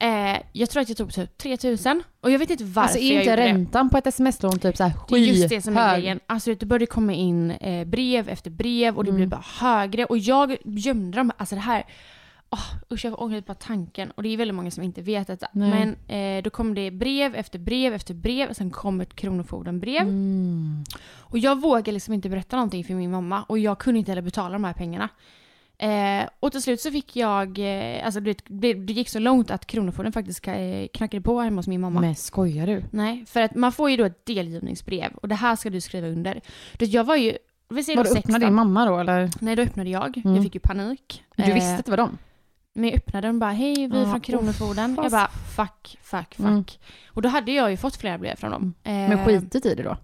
[0.00, 3.12] Eh, jag tror att jag tog typ 3000 och jag vet inte varför Alltså är
[3.14, 3.42] jag inte det.
[3.46, 6.20] räntan på ett sms-lån typ såhär Det är just det som är grejen.
[6.26, 9.16] Alltså det började komma in eh, brev efter brev och det Mm.
[9.16, 11.32] blev bara högre och jag gömde dem.
[11.36, 11.84] Alltså det här,
[12.50, 15.48] oh, usch jag ångrar bara tanken och det är väldigt många som inte vet detta.
[15.52, 15.70] Nej.
[16.08, 20.02] Men eh, då kom det brev efter brev efter brev och sen kom ett Kronofogdenbrev.
[20.02, 20.84] Mm.
[21.18, 24.22] Och jag vågade liksom inte berätta någonting för min mamma och jag kunde inte heller
[24.22, 25.08] betala de här pengarna.
[25.80, 29.50] Eh, och till slut så fick jag, eh, alltså det, det, det gick så långt
[29.50, 30.54] att Kronofogden faktiskt eh,
[30.94, 32.00] knackade på hemma hos min mamma.
[32.00, 32.84] Men skojar du?
[32.90, 36.06] Nej, för att man får ju då ett delgivningsbrev och det här ska du skriva
[36.08, 36.40] under.
[36.78, 37.36] Jag var ju,
[37.68, 38.30] vi säger Var då du 16.
[38.34, 39.30] öppnade din mamma då eller?
[39.40, 40.16] Nej, då öppnade jag.
[40.18, 40.34] Mm.
[40.34, 41.22] Jag fick ju panik.
[41.36, 42.18] Du Eh, visste att det var dem?
[42.74, 44.98] Men jag öppnade den bara, hej vi är Ja, från Kronofogden.
[45.02, 46.38] jag bara, fuck, fuck, fuck.
[46.38, 46.64] Mm.
[47.08, 48.74] Och då hade jag ju fått flera brev från dem.
[48.84, 49.96] Eh, Men skitit i det då?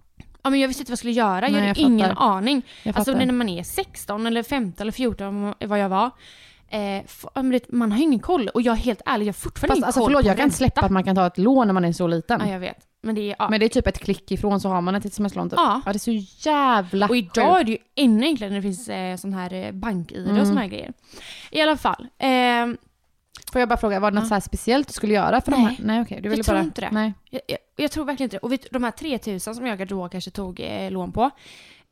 [0.44, 2.36] Ja men jag visste inte vad jag skulle göra, jag Nej, hade jag ingen fattar.
[2.36, 2.62] aning.
[2.82, 3.26] Jag Alltså fattar.
[3.26, 6.10] när man är 16 eller 15 eller 14 vad jag var.
[6.68, 7.02] Eh,
[7.68, 10.00] man har ingen koll och jag är helt ärlig, jag har fortfarande Fast ingen alltså
[10.00, 10.56] koll förlåt, jag kan ränta.
[10.56, 12.40] släppa att man kan ta ett lån när man är så liten.
[12.46, 12.76] Ja jag vet.
[13.02, 13.48] Men det är, ja.
[13.50, 15.58] Men det är typ ett klick ifrån så har man ett sms-lån typ.
[15.58, 15.80] Ja.
[15.86, 18.88] ja det är så jävla Och idag är det ju ännu enklare när det finns
[18.88, 20.40] eh, sån här eh, bank-id Mm.
[20.40, 20.92] och såna här grejer.
[21.50, 22.06] I alla fall.
[22.18, 22.76] ehm,
[23.52, 24.28] Får jag bara fråga, var det något Ja.
[24.28, 25.74] så här speciellt du skulle göra för de Nej.
[25.78, 25.84] här?
[25.86, 26.62] Nej okej, du ville Jag tror bara...
[26.64, 26.88] inte det.
[26.92, 27.12] Nej.
[27.30, 28.40] Jag, jag, jag tror verkligen inte det.
[28.40, 31.30] Och vet, de här 3000 som jag då kanske tog eh, lån på.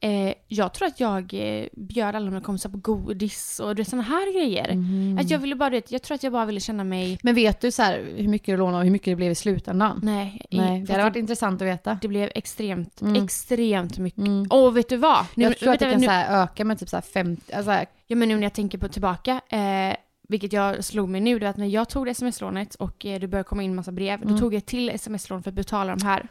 [0.05, 3.89] Eh, jag tror att jag eh, bjöd alla mina kompisar på godis och du vet,
[3.89, 4.75] såna här grejer.
[4.75, 5.19] Mhm.
[5.21, 7.19] Att jag ville bara, vet, jag tror att jag bara ville känna mig...
[7.23, 9.35] Men vet du så här, hur mycket du lånade och hur mycket det blev i
[9.35, 10.01] slutändan?
[10.03, 11.99] Nej, i- Nej, det hade att varit intressant att veta.
[12.03, 13.25] det blev extremt, Mm.
[13.25, 14.19] extremt mycket.
[14.27, 14.47] Mm.
[14.51, 15.25] Och vet du vad?
[15.35, 17.73] Nu, jag tror att vänta, det kan nu, öka med typ så här 50, alltså,
[18.07, 19.97] ja, men nu när jag tänker på tillbaka, eh,
[20.33, 23.29] vilket jag slog mig nu, det var att när jag tog sms-lånet och eh, det
[23.29, 24.41] började komma in massa brev, då Mm.
[24.41, 26.29] tog jag till sms-lån för att betala de här.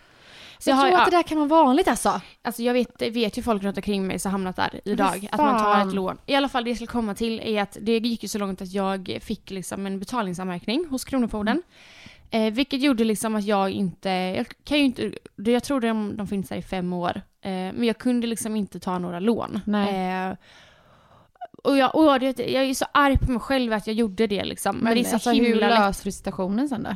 [0.60, 2.22] Så jag har- tror ja, att det där kan vara vanligt alltså.
[2.42, 5.60] Alltså jag vet, vet ju folk runt omkring mig som hamnat där idag, att man
[5.60, 6.18] tar ett lån.
[6.26, 8.62] I alla fall det jag skulle komma till är att det gick ju så långt
[8.62, 11.64] att jag fick liksom en betalningsanmärkning hos Kronofogden.
[12.32, 16.28] Eh, vilket gjorde liksom att jag inte, jag kan ju inte, jag tror de, de
[16.28, 19.60] finns där i fem år, eh, men jag kunde liksom inte ta några lån.
[19.66, 20.28] Nej.
[20.30, 20.36] Eh,
[21.64, 24.44] och jag, och jag, jag är så arg på mig själv att jag gjorde det
[24.44, 24.76] liksom.
[24.76, 25.80] Men, Men, det är så alltså, hur himla lätt.
[25.80, 26.96] löste du situationen sen då?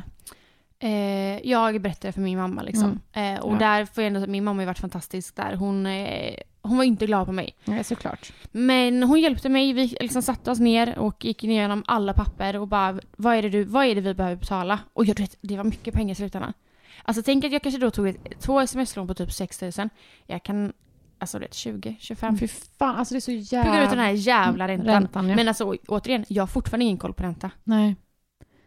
[0.78, 3.00] Eh, jag berättade för min mamma liksom.
[3.12, 3.58] Eh, och Ja.
[3.58, 5.54] där får jag ändå, min mamma har varit fantastisk där.
[5.54, 7.56] Hon, eh, hon var inte glad på mig.
[7.64, 8.32] Ja, såklart.
[8.52, 12.68] Men hon hjälpte mig, vi liksom satte oss ner och gick igenom alla papper och
[12.68, 14.78] bara vad är det, du, vad är det vi behöver betala?
[14.92, 16.52] Och jag vet, det var mycket pengar i slutändan.
[17.02, 19.72] Alltså tänk att jag kanske då tog ett, två sms-lån på typ 6 000.
[20.26, 20.72] Jag kan,
[21.18, 22.38] alltså det 20, 25.
[22.38, 23.72] Fy fan, alltså det är så På jävla...
[23.72, 24.86] grund av den här jävla räntan.
[24.94, 25.36] Räntan, ja.
[25.36, 27.50] Men alltså återigen, jag har fortfarande ingen koll på ränta.
[27.64, 27.96] Nej.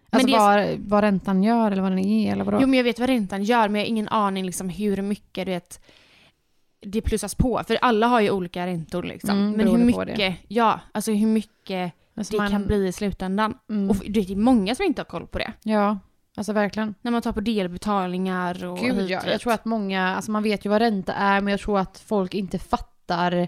[0.10, 2.58] Alltså det är- vad, vad räntan gör eller vad den är eller vadå?
[2.62, 5.46] Jo men jag vet vad räntan gör men jag har ingen aning liksom hur mycket
[5.46, 5.82] du vet
[6.82, 7.62] det plussas på.
[7.68, 9.30] För alla har ju olika räntor liksom.
[9.30, 12.92] Mm, men hur på mycket, ja, alltså hur mycket Alltså, det man- kan bli i
[12.92, 13.54] slutändan.
[13.70, 13.90] Mm.
[13.90, 15.54] Och vet, det är många som inte har koll på det.
[15.64, 15.98] Ja,
[16.40, 16.96] alltså verkligen.
[17.02, 20.44] När man tar på delbetalningar och Gud hit ja, jag tror att många, alltså man
[20.44, 23.48] vet ju vad ränta är men jag tror att folk inte fattar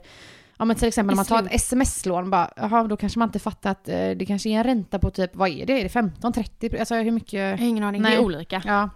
[0.57, 3.39] Ja men till exempel om man tar ett sms-lån bara, jaha då kanske man inte
[3.39, 5.79] fattar att eh, det kanske är en ränta på typ, vad är det?
[5.79, 6.77] Är det 15, 30?
[6.79, 7.33] Alltså hur mycket?
[7.33, 8.11] Jag har ingen aning, Nej.
[8.11, 8.61] det är olika.
[8.65, 8.89] Ja.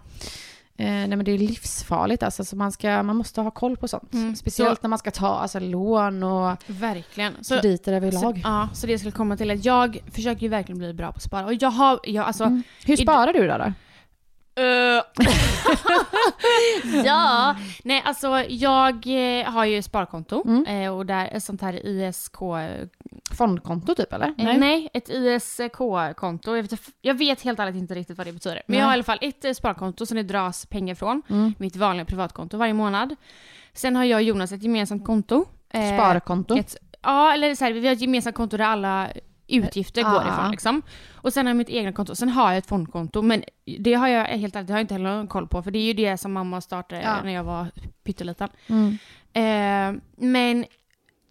[0.78, 3.88] Eh, nej men det är livsfarligt alltså, så man, ska, man måste ha koll på
[3.88, 4.14] sånt.
[4.14, 7.32] Mm, Speciellt så- när man ska ta alltså, lån och Verkligen.
[7.44, 8.40] Så, krediter så, överlag.
[8.44, 11.22] ja, så det skulle komma till att jag försöker ju verkligen bli bra på att
[11.22, 11.46] spara.
[11.46, 12.62] Och jag har, jag, alltså, Mm.
[12.86, 13.58] Hur sparar du då?
[13.58, 13.72] då?
[14.56, 15.02] Eh.
[17.04, 20.66] ja, nej alltså jag eh, har ju sparkonto Mm.
[20.66, 22.36] eh, och där ett sånt här ISK...
[23.30, 24.34] Fondkonto typ eller?
[24.36, 24.58] Nej.
[24.58, 26.56] nej, ett ISK-konto.
[26.56, 28.62] Jag vet, jag vet helt ärligt inte riktigt vad det betyder.
[28.66, 28.78] Men Nej.
[28.78, 31.22] jag har i alla fall ett sparkonto som det dras pengar från.
[31.30, 31.54] Mm.
[31.58, 33.16] Mitt vanliga privatkonto varje månad.
[33.72, 35.44] Sen har jag och Jonas ett gemensamt konto.
[35.70, 36.56] Sparkonto?
[36.58, 39.08] Ett, ja, eller så här, vi har ett gemensamt konto där alla
[39.48, 40.12] utgifter Ah.
[40.12, 40.82] går ifrån liksom.
[41.14, 42.14] Och sen har jag mitt egna konto.
[42.14, 43.44] Sen har jag ett fondkonto, men
[43.78, 45.78] det har jag helt ärligt det har jag inte heller någon koll på, för det
[45.78, 47.22] är ju det som mamma startade Ja.
[47.24, 47.66] när jag var
[48.04, 48.48] pytteliten.
[48.66, 48.98] Mm.
[49.32, 50.58] Eh, men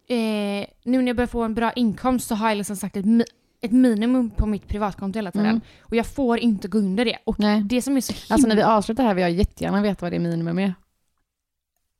[0.08, 3.04] eh, nu när jag börjar få en bra inkomst så har jag liksom sagt ett,
[3.06, 3.24] mi-
[3.60, 5.46] ett minimum på mitt privatkonto hela tiden.
[5.46, 5.60] Mm.
[5.82, 7.18] Och jag får inte gå under det.
[7.24, 7.62] Och Nej.
[7.62, 8.34] det som är så himla...
[8.34, 10.74] Alltså när vi avslutar här vill jag jättegärna veta vad det minimum är.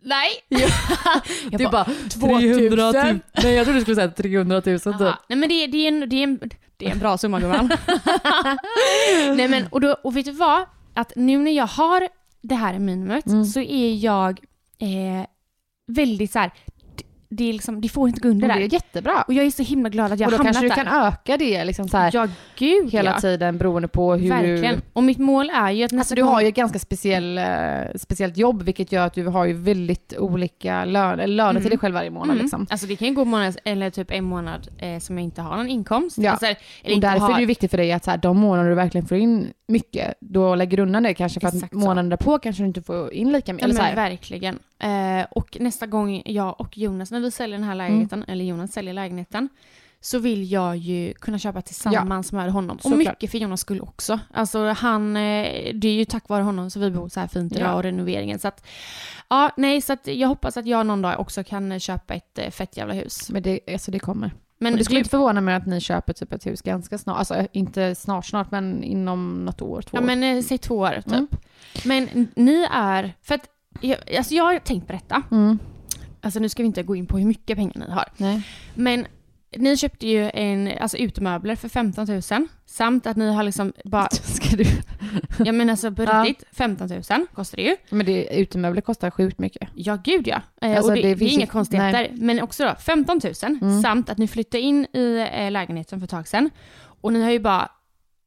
[0.07, 0.31] Nej!
[1.51, 3.19] jag Du bara 300 000.
[3.43, 5.01] Nej jag trodde du skulle säga 300 000 typ.
[5.29, 6.41] Nej men det, det, är en, det, är en,
[6.77, 7.71] det är en bra summa gumman.
[9.37, 10.63] Nej men och, då, och vet du vad?
[10.95, 12.09] Att nu när jag har
[12.43, 13.45] det här minimumet Mm.
[13.45, 14.41] så är jag
[14.79, 15.27] eh,
[15.87, 16.53] väldigt så här.
[17.29, 18.55] Det, är liksom, det får inte gå under där.
[18.59, 19.23] det är jättebra.
[19.29, 20.91] Och jag är så himla glad att jag och har då hamnat kanske du där.
[20.91, 23.21] kan öka det liksom så här, Ja gud hela ja.
[23.21, 24.75] tiden beroende på hur Verkligen.
[24.75, 24.81] du...
[24.93, 27.39] Och mitt mål är ju att nästa Alltså du gång- har ju ett ganska speciell,
[27.39, 27.45] eh,
[27.97, 31.63] speciellt jobb vilket gör att du har ju väldigt olika löner till Mm.
[31.69, 32.43] dig själv varje månad Mm.
[32.43, 32.67] liksom.
[32.71, 35.57] Alltså det kan ju gå månads, eller typ en månad eh, som jag inte har
[35.57, 36.19] någon inkomst.
[36.19, 36.31] Ja.
[36.31, 36.47] Alltså,
[36.95, 37.35] Och därför har.
[37.35, 40.15] är det viktigt för dig att så här, de månader du verkligen får in mycket,
[40.21, 41.79] då lägger du undan det kanske för att Exakt så.
[41.79, 43.69] månaden därpå kanske du inte får in lika mycket.
[43.69, 44.59] Ja, men verkligen.
[44.79, 48.73] Eh, och nästa gång jag och Jonas, när vi säljer den här lägenheten, eller Jonas
[48.73, 49.49] säljer lägenheten,
[50.01, 52.77] så vill jag ju kunna köpa tillsammans med honom.
[52.77, 52.99] Och Såklart.
[52.99, 54.21] mycket för Jonas skull också.
[54.33, 57.53] Alltså han, eh, det är ju tack vare honom som vi bor så här fint
[57.57, 57.75] idag Ja.
[57.75, 58.39] och renoveringen.
[58.39, 58.67] Så att,
[59.29, 62.51] ja, nej, så att jag hoppas att jag någon dag också kan köpa ett eh,
[62.51, 63.31] fett jävla hus.
[63.31, 64.31] Men det, alltså det kommer.
[64.59, 67.19] Men och det skulle inte förvåna mig att ni köper typ ett hus ganska snart.
[67.19, 70.05] Alltså inte snart snart men inom något år, två Ja år.
[70.07, 71.07] men eh, säg två år typ.
[71.13, 71.27] Mm.
[71.85, 73.49] Men ni är, för att,
[73.81, 75.23] jag, alltså jag har tänkt på detta.
[75.31, 75.59] Mm.
[76.21, 78.05] Alltså nu ska vi inte gå in på hur mycket pengar ni har.
[78.17, 78.43] Nej.
[78.75, 79.07] Men
[79.57, 82.23] ni köpte ju en, alltså utemöbler för 15 000
[82.67, 84.65] samt att ni har liksom bara, Ska du?
[85.45, 86.25] ja men alltså på Ja.
[86.27, 87.03] riktigt, 15 000
[87.35, 87.77] kostar det ju.
[87.91, 89.69] Men det, utemöbler kostar sjukt mycket.
[89.75, 90.41] Ja gud ja.
[90.61, 92.09] Eh, Alltså, och det, det det, är inga konstigheter.
[92.13, 93.83] Men också då 15 000 Mm.
[93.83, 96.51] samt att ni flyttade in i eh, lägenheten för ett tag sedan.
[97.01, 97.69] Och ni har ju bara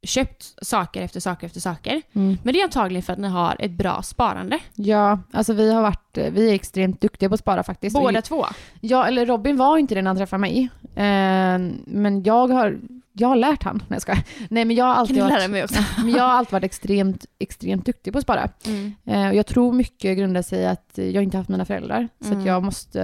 [0.02, 2.02] köpt saker efter saker efter saker.
[2.12, 2.38] Mm.
[2.42, 4.58] Men det är antagligen för att ni har ett bra sparande.
[4.74, 7.96] Ja, alltså vi har varit, vi är extremt duktiga på att spara faktiskt.
[7.96, 8.46] Och Båda två.
[8.80, 10.68] Ja, eller Robin var inte det när han träffade mig.
[10.94, 12.78] Eh, men jag har,
[13.12, 13.82] jag har lärt han.
[13.88, 14.18] Nej jag.
[14.50, 15.82] Nej men jag har Kan alltid du lära varit, mig också?
[15.98, 18.48] men jag har alltid varit extremt, extremt duktig på att spara.
[18.66, 18.94] Mm.
[19.04, 22.08] Eh, och jag tror mycket grundar sig i att jag inte haft mina föräldrar.
[22.20, 22.38] Så Mm.
[22.40, 22.98] att jag måste,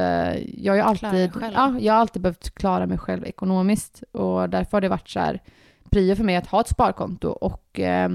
[0.59, 4.03] jag har alltid, ja, jag har alltid behövt klara mig själv ekonomiskt.
[4.13, 5.41] Och därför har det varit så här
[5.97, 8.09] prio för mig att ha ett sparkonto och eh,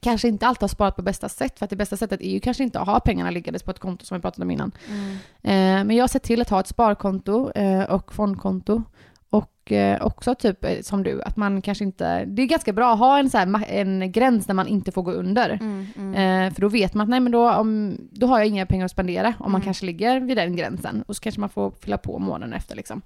[0.00, 1.58] kanske inte alltid ha sparat på bästa sätt.
[1.58, 3.78] För att det bästa sättet är ju kanske inte att ha pengarna liggandes på ett
[3.78, 4.72] konto som vi pratade om innan.
[4.88, 5.12] Mm.
[5.42, 8.82] Eh, men jag har sett till att ha ett sparkonto eh, och fondkonto.
[9.30, 12.24] Och eh, också typ eh, som du, att man kanske inte...
[12.24, 15.02] Det är ganska bra att ha en, så här, en gräns där man inte får
[15.02, 15.50] gå under.
[15.50, 15.86] Mm.
[15.96, 16.14] Mm.
[16.46, 18.84] Eh, för då vet man att nej, men då, om, då har jag inga pengar
[18.84, 19.64] att spendera om man Mm.
[19.64, 21.04] kanske ligger vid den gränsen.
[21.06, 22.76] Och så kanske man får fylla på månaden efter.
[22.76, 23.02] Liksom.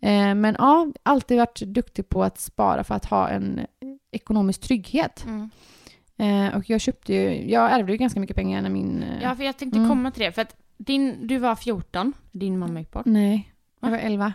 [0.00, 3.60] Eh, men ja, alltid varit duktig på att spara för att ha en
[4.10, 5.24] ekonomisk trygghet.
[5.26, 5.50] Mm.
[6.18, 9.02] Eh, och jag köpte ju, jag ärvde ju ganska mycket pengar när min...
[9.02, 9.88] Eh, Ja, för jag tänkte Mm.
[9.90, 10.32] komma till det.
[10.32, 13.06] För att din, du var 14, din mamma gick bort.
[13.06, 13.96] Nej, jag Va?
[13.96, 14.32] var 11.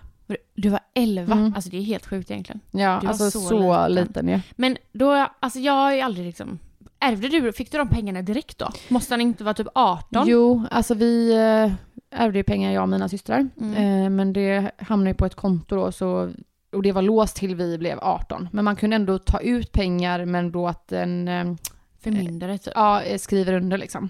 [0.55, 1.33] Du var 11.
[1.33, 1.53] Mm.
[1.55, 2.59] Alltså det är helt sjukt egentligen.
[2.71, 4.05] Ja, Du var alltså så så, liten.
[4.07, 4.39] liten ju.
[4.55, 6.59] Men då, alltså jag har ju aldrig liksom...
[6.99, 8.69] Ärvde du, fick du de pengarna direkt då?
[8.89, 10.27] Måste han inte vara typ 18?
[10.27, 11.73] Jo, alltså vi eh,
[12.11, 13.49] ärvde ju pengar jag och mina systrar.
[13.61, 14.03] Mm.
[14.03, 16.33] Eh, men det hamnade ju på ett konto då så,
[16.71, 18.49] och det var låst till vi blev 18.
[18.51, 21.53] Men man kunde ändå ta ut pengar men då att en eh,
[21.99, 22.73] Förmyndare typ.
[22.75, 24.09] ja, eh, skriver under liksom.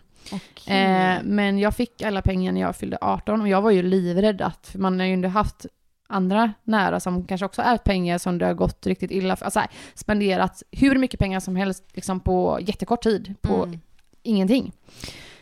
[0.68, 4.42] Eh, men jag fick alla pengar när jag fyllde 18 och jag var ju livrädd
[4.42, 5.66] att, för man har ju ändå haft
[6.08, 9.46] andra nära som kanske också ärvt pengar som det har gått riktigt illa för.
[9.46, 13.80] Alltså här, spenderat hur mycket pengar som helst liksom på jättekort tid på Mm.
[14.24, 14.72] ingenting.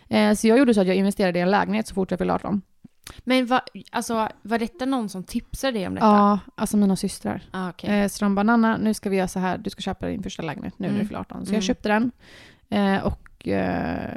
[0.10, 2.34] Eh, så jag gjorde så att jag investerade i en lägenhet så fort jag fyllde
[2.34, 2.62] 18.
[3.20, 6.06] Men va, alltså, var detta någon som tipsade dig om detta?
[6.08, 7.42] Ja, alltså mina systrar.
[7.52, 7.90] Ah, okej.
[8.00, 10.24] Eh, så de bara, Nanna, nu ska vi göra så här, du ska köpa din
[10.24, 11.02] första lägenhet nu när Mm.
[11.02, 11.46] du fyller 18.
[11.46, 11.54] Så Mm.
[11.56, 12.12] jag köpte den.
[12.70, 14.14] Eh, och eh,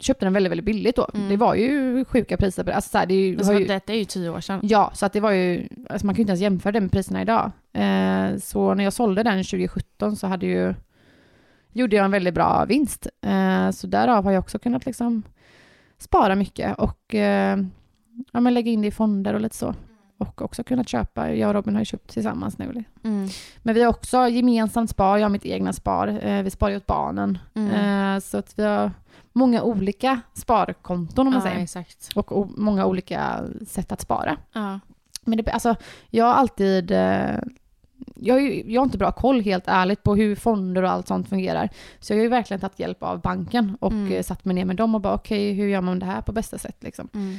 [0.00, 1.08] köpte den väldigt, väldigt billigt då.
[1.14, 1.28] Mm.
[1.28, 2.70] Det var ju sjuka priser.
[2.70, 4.60] Alltså, så här, det är ju, Alltså, ju, Detta är ju tio år sedan.
[4.62, 6.92] Ja, så att det var ju, alltså man kan ju inte ens jämföra det med
[6.92, 7.50] priserna idag.
[7.72, 10.74] Eh, så när jag sålde den 2017 så hade ju,
[11.72, 13.06] gjorde jag en väldigt bra vinst.
[13.22, 15.22] Eh, så därav har jag också kunnat liksom
[15.98, 17.58] spara mycket och eh,
[18.32, 19.74] ja, men lägga in det i fonder och lite så.
[20.18, 22.84] Och också kunnat köpa, jag och Robin har ju köpt tillsammans nu.
[23.04, 23.28] Mm.
[23.62, 26.18] Men vi har också gemensamt spar, jag har mitt egna spar.
[26.22, 27.38] Eh, vi sparar ju åt barnen.
[27.54, 28.14] Mm.
[28.14, 28.90] Eh, så att vi har
[29.32, 31.62] många olika sparkonton om man ja, säger.
[31.62, 32.08] exakt.
[32.14, 34.36] Och o- många olika sätt att spara.
[34.52, 34.80] Ja.
[35.24, 35.76] Men det, alltså,
[36.10, 36.92] jag har alltid...
[38.14, 41.68] Jag, jag har inte bra koll helt ärligt på hur fonder och allt sånt fungerar.
[42.00, 44.12] Så jag har ju verkligen tagit hjälp av banken och Mm.
[44.12, 46.32] eh, satt mig ner med dem och bara okej, hur gör man det här på
[46.32, 47.08] bästa sätt liksom.
[47.14, 47.36] Mm.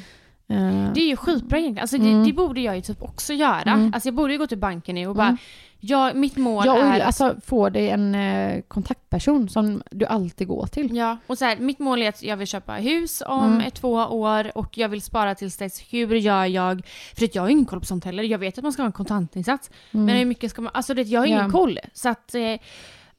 [0.47, 1.82] Eh, Det är ju skitbra egentligen.
[1.84, 2.19] Alltså, Mm.
[2.19, 3.62] det, det borde jag ju typ också göra.
[3.71, 3.91] Mm.
[3.93, 5.38] Alltså, jag borde ju gå till banken nu och bara, Mm.
[5.84, 7.00] Ja, mitt mål ja, och, är...
[7.00, 10.96] alltså få dig en eh, kontaktperson som du alltid går till.
[10.96, 13.62] Ja, och så här, mitt mål är att jag vill köpa hus om Mm.
[13.67, 15.82] ett, två år och jag vill spara tills dess.
[15.89, 16.82] Hur gör jag?
[17.17, 18.24] För att jag har ingen koll på sånt heller.
[18.24, 19.70] Jag vet att man ska ha en kontantinsats.
[19.91, 20.06] Mm.
[20.06, 20.72] Men hur mycket ska man...
[20.74, 21.50] Alltså det, jag har ingen Ja.
[21.50, 21.80] koll.
[21.94, 22.36] Så att...
[22.36, 22.41] Eh,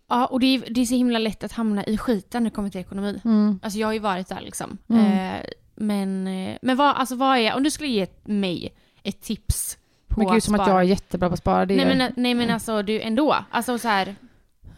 [0.09, 2.55] ja, och det är, det är så himla lätt att hamna i skiten när det
[2.55, 3.20] kommer till ekonomi.
[3.25, 3.61] Mm.
[3.62, 4.79] Alltså jag har ju varit där liksom.
[4.88, 5.07] Mm.
[5.37, 5.40] Eh,
[5.75, 7.55] men eh, men vad, alltså vad är...
[7.57, 9.79] Om du skulle ge mig ett tips
[10.12, 10.70] på Men gud att som att spara.
[10.70, 11.66] jag är jättebra på att spara.
[11.66, 13.37] Det Nej men, nej men alltså du ändå.
[13.51, 14.14] Alltså så här...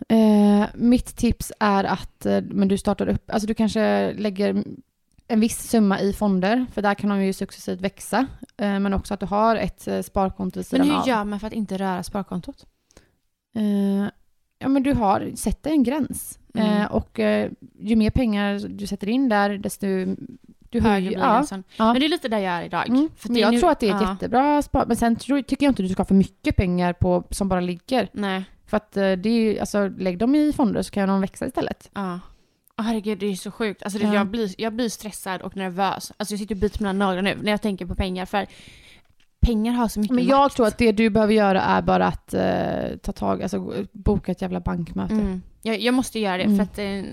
[0.09, 4.64] Eh, mitt tips är att eh, men du startar upp, alltså du kanske lägger
[5.29, 8.27] en viss summa i fonder, för där kan de ju successivt växa.
[8.57, 11.09] Eh, men också att du har ett eh, sparkonto vid Men sidan hur av.
[11.09, 12.66] gör man för att inte röra sparkontot?
[13.57, 14.09] Eh,
[14.59, 16.38] ja men du har, sätter en gräns.
[16.55, 16.83] Mm.
[16.83, 17.18] Eh, och
[17.79, 19.87] ju mer pengar du sätter in där, desto
[20.83, 21.45] du höjer blir ja.
[21.77, 21.93] ja.
[21.93, 22.89] Men det är lite där jag är idag.
[22.89, 23.09] Mm.
[23.17, 24.11] För jag nu- tror att det är ett ja.
[24.13, 24.85] jättebra spar.
[24.87, 27.61] Men sen tror, tycker jag inte du ska ha för mycket pengar på, som bara
[27.61, 28.09] ligger.
[28.13, 28.45] Nej.
[28.67, 31.47] För att eh, det är ju, alltså lägg dem i fonder så kan de växa
[31.47, 31.91] istället.
[31.95, 32.21] Ja.
[32.79, 33.83] Åh, herregud, det är så sjukt.
[33.83, 34.15] Alltså, det, Ja.
[34.15, 36.13] jag, blir, jag blir stressad och nervös.
[36.17, 38.27] Alltså, jag sitter och biter mina naglar nu när jag tänker på pengar.
[38.27, 38.47] För
[39.41, 40.57] pengar har så mycket Men jag makt.
[40.57, 44.43] tror att det du behöver göra är bara att eh, ta tag, alltså boka ett
[44.43, 45.15] jävla bankmöte.
[45.15, 45.43] Mm.
[45.63, 46.57] Jag, jag måste göra det Mm.
[46.57, 46.79] för att...
[46.79, 47.11] Eh,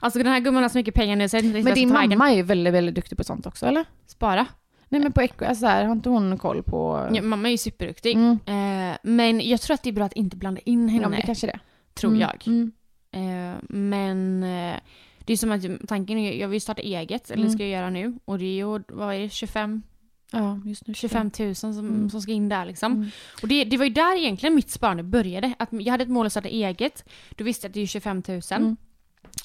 [0.00, 1.88] alltså den här gumman har så mycket pengar nu så jag vet inte Men din
[2.18, 3.84] mamma är ju väldigt, väldigt duktig på sånt också, eller?
[4.06, 4.46] Spara.
[4.88, 7.08] Nej men på Echo, alltså har inte hon koll på...
[7.12, 8.16] Ja, mamma är ju superduktig.
[8.16, 8.38] Mm.
[8.90, 11.08] Eh, men jag tror att det är bra att inte blanda in Ja, henne.
[11.08, 11.58] men det kanske det.
[11.94, 12.20] tror Mm.
[12.20, 12.46] jag.
[12.46, 12.72] Mm.
[13.10, 14.74] Eh, men eh,
[15.24, 17.52] det är som att tanken är, jag vill starta eget, eller Mm.
[17.54, 18.18] ska jag göra nu.
[18.24, 19.82] Och det är ju, vad är det, 25
[20.32, 20.94] Ja, just nu.
[20.94, 22.10] 25 000 som, Mm.
[22.10, 22.92] som ska in där liksom.
[22.92, 23.08] Mm.
[23.42, 25.54] Och det, det var ju där egentligen mitt sparande började.
[25.58, 27.04] Att jag hade ett mål att starta eget.
[27.30, 28.76] Då visste jag att det är 25 000.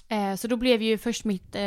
[0.10, 1.56] Eh, så då blev ju först mitt...
[1.56, 1.62] Eh,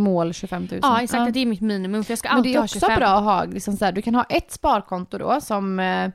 [0.00, 0.80] Mål 25 000.
[0.82, 1.28] ja, exakt.
[1.28, 2.04] Att det är mitt minimum.
[2.04, 2.96] För jag ska Men det alltid är ha också 25.
[2.98, 5.80] bra att ha, liksom så här, du kan ha ett sparkonto då som...
[5.80, 6.10] eh,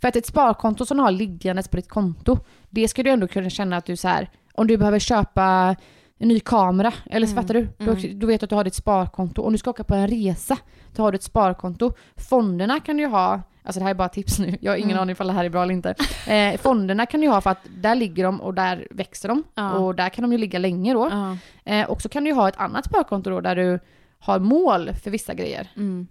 [0.00, 2.38] För att ett sparkonto som du har liggandes på ditt konto,
[2.70, 5.76] det ska du ändå kunna känna att du så här, om du behöver köpa
[6.22, 7.68] en ny kamera, eller så Mm, fattar du?
[7.78, 8.18] Då, mm.
[8.18, 9.42] då vet du att du har ditt sparkonto.
[9.42, 10.56] Om du ska åka på en resa,
[10.96, 11.92] då har du ett sparkonto.
[12.16, 14.90] Fonderna kan du ju ha, alltså det här är bara tips nu, jag har ingen
[14.90, 15.02] Mm.
[15.02, 15.94] aning ifall det här är bra eller inte.
[16.26, 19.42] Eh, fonderna kan du ha för att där ligger de och där växer de.
[19.54, 19.72] Ja.
[19.72, 21.08] Och där kan de ju ligga länge då.
[21.10, 21.36] Ja.
[21.72, 23.78] Eh, och så kan du ju ha ett annat sparkonto då där du
[24.18, 25.68] har mål för vissa grejer.
[25.76, 26.06] Mm.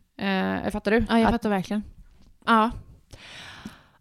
[0.65, 1.05] Eh, fattar du?
[1.09, 1.83] ja, jag Att- fattar verkligen.
[2.45, 2.71] Ja.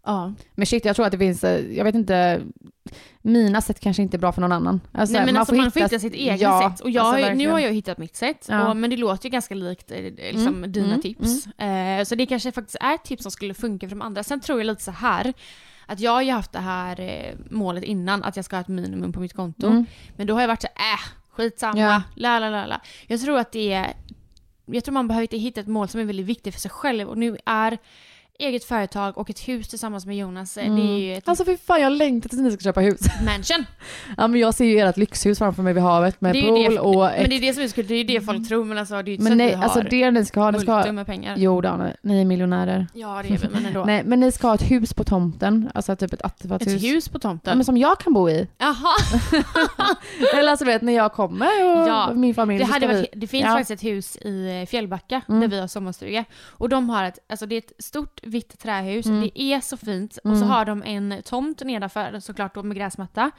[0.05, 0.33] Ja.
[0.55, 2.41] Men shit, jag tror att det finns, eh, jag vet inte,
[3.21, 4.81] mina sätt kanske inte är bra för någon annan.
[4.91, 6.79] Alltså, Nej men alltså man får hitta sitt eget ja, sätt.
[6.79, 8.45] Och jag, alltså, nu har jag hittat mitt sätt.
[8.49, 8.69] Ja.
[8.69, 11.47] Och, men det låter ju ganska likt eh, liksom, Mm, dina mm, tips.
[11.47, 14.23] Eh, så det kanske faktiskt är tips som skulle funka för de andra.
[14.23, 15.33] Sen tror jag lite så här
[15.85, 18.67] att jag har ju haft det här eh, målet innan, att jag ska ha ett
[18.67, 19.67] minimum på mitt konto.
[19.67, 19.85] Mm.
[20.15, 22.01] Men då har jag varit så äh, skitsamma, Ja.
[22.15, 22.81] la la la la.
[23.07, 23.93] Jag tror att det är,
[24.65, 27.09] jag tror man behöver inte hitta ett mål som är väldigt viktigt för sig själv.
[27.09, 27.77] Och nu är
[28.39, 31.57] eget företag och ett hus tillsammans med Jonas, eh, det är ju ett Alltså fy
[31.57, 32.99] fan, jag längtar tills ni ska köpa hus.
[33.25, 33.65] mansion.
[34.17, 36.95] ja men jag ser ju ert lyxhus framför mig vid havet med pool det- och...
[36.95, 38.93] Men det är det som är så kul, det är det folk tror men alltså
[38.93, 40.51] det är ju inte men så nej, att vi alltså har det ni ska ha,
[40.51, 40.91] ni ska ha...
[40.91, 41.35] med pengar.
[41.37, 42.87] Jo då, ni- är miljonärer.
[42.93, 43.83] Ja det är vi, men ändå.
[43.85, 46.73] Nej, men ni ska ha ett hus på tomten, alltså typ ett attefallshus.
[46.75, 47.57] Ett hus på Ja, tomten?
[47.57, 48.47] men som jag kan bo i.
[48.57, 48.95] Jaha!
[50.37, 53.45] Eller alltså vet när jag kommer och Ja, min familj Det, hade varit, det finns
[53.45, 53.49] ja.
[53.51, 55.41] faktiskt ett hus i Fjällbacka Mm.
[55.41, 56.25] där vi har sommarstuga.
[56.47, 59.21] Och de har ett, alltså det är ett stort vitt trähus, Mm.
[59.21, 60.17] det är så fint.
[60.23, 60.39] Och Mm.
[60.39, 63.31] så har de en tomt nedanför såklart då med gräsmatta.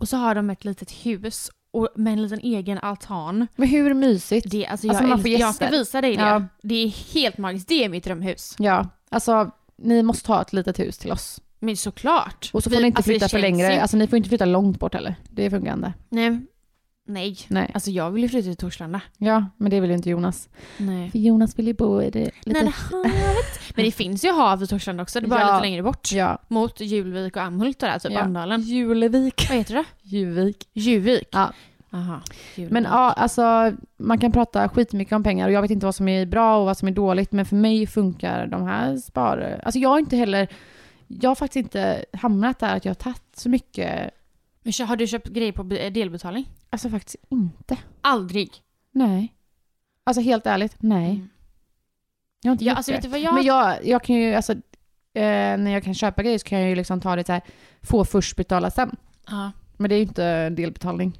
[0.00, 3.46] Och så har de ett litet hus och med en liten egen altan.
[3.56, 4.50] Men hur mysigt?
[4.50, 6.22] Det, alltså jag, Alltså, man får jag ska visa dig det.
[6.22, 6.44] Ja.
[6.62, 8.54] Det är helt magiskt, det är mitt drömhus.
[8.58, 11.40] Ja, alltså ni måste ha ett litet hus till oss.
[11.58, 12.50] Men såklart.
[12.52, 14.28] Och så får Vi- ni inte alltså, flytta för längre, ju- alltså ni får inte
[14.28, 15.14] flytta långt bort heller.
[15.30, 15.92] Det funkar inte.
[16.08, 16.40] Nej.
[17.04, 17.36] Nej.
[17.48, 17.70] Nej.
[17.74, 19.00] Alltså jag vill ju flytta till Torslanda.
[19.18, 20.48] Ja, men det vill ju inte Jonas.
[20.78, 21.10] Nej.
[21.10, 22.60] För Jonas vill ju bo i det lite...
[22.60, 23.60] Nära havet.
[23.76, 25.54] Men det finns ju hav i Torslanda också, det är bara Ja.
[25.54, 26.12] lite längre bort.
[26.12, 26.38] Ja.
[26.48, 28.20] Mot Julvik och Amhult och där, typ Ja.
[28.20, 28.60] Andalen.
[28.62, 29.46] Julevik.
[29.48, 29.84] Vad heter det?
[30.02, 30.68] Juvik.
[30.72, 31.28] Juvik?
[31.32, 31.52] Ja.
[31.92, 32.20] Aha.
[32.56, 32.72] Julvik.
[32.72, 36.08] Men ja, alltså man kan prata skitmycket om pengar och jag vet inte vad som
[36.08, 39.60] är bra och vad som är dåligt men för mig funkar de här spar...
[39.64, 40.48] Alltså jag har inte heller...
[41.06, 44.10] Jag har faktiskt inte hamnat där att jag har tagit så mycket...
[44.62, 46.48] Men har du köpt grejer på be- delbetalning?
[46.72, 47.76] Alltså faktiskt inte.
[48.00, 48.50] Aldrig.
[48.92, 49.34] Nej.
[50.04, 51.10] Alltså helt ärligt, nej.
[51.10, 51.28] Mm.
[52.42, 53.08] Jag har inte Ja, gjort alltså det.
[53.08, 53.34] vet jag...
[53.34, 54.58] Men jag, jag kan ju, alltså, eh,
[55.58, 57.42] när jag kan köpa grejer så kan jag ju liksom ta det så här,
[57.82, 58.96] få först betala sen.
[59.26, 61.18] Ja, Men det är ju inte en delbetalning.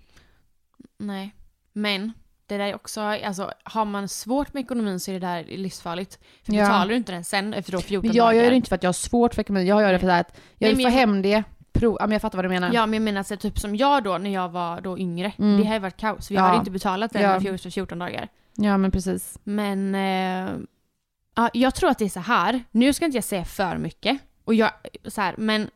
[0.99, 1.35] nej.
[1.73, 2.12] Men
[2.47, 6.19] det där är också, alltså har man svårt med ekonomin så är det där livsfarligt.
[6.43, 6.62] För Ja.
[6.62, 8.43] betalar du inte den sen efter då 14 Men jag dagar.
[8.43, 10.37] gör det inte för att jag har svårt för ekonomi, jag gör det för att
[10.59, 12.71] jag vill få hem det, prov, ja men jag fattar vad du menar.
[12.75, 15.33] Ja men jag menar så typ som jag då när jag var då yngre.
[15.39, 15.57] Mm.
[15.61, 16.31] Det har ju varit kaos.
[16.31, 16.41] Vi Ja.
[16.43, 17.41] hade inte betalat den Ja.
[17.43, 17.55] ja.
[17.55, 18.29] efter 14 dagar.
[18.55, 19.39] Ja men precis.
[19.45, 20.51] Men eh,
[21.35, 22.63] ja, jag tror att det är så här.
[22.71, 24.19] Nu ska inte jag säga för mycket.
[24.45, 24.71] Och jag,
[25.05, 25.71] så här, men,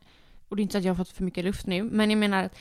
[0.48, 2.18] och det är inte så att jag har fått för mycket luft nu, men jag
[2.18, 2.56] menar att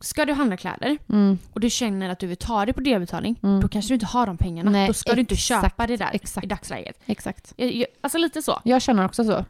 [0.00, 1.38] ska du handla kläder Mm.
[1.52, 3.60] och du känner att du vill ta det på delbetalning, Mm.
[3.60, 4.70] då kanske du inte har de pengarna.
[4.70, 6.44] Nej, då ska du inte exakt, köpa det där exakt.
[6.44, 7.00] i dagsläget.
[7.06, 7.52] Exakt.
[7.56, 8.60] Jag, jag, alltså lite så.
[8.64, 9.36] Jag känner också så.
[9.38, 9.44] Eh,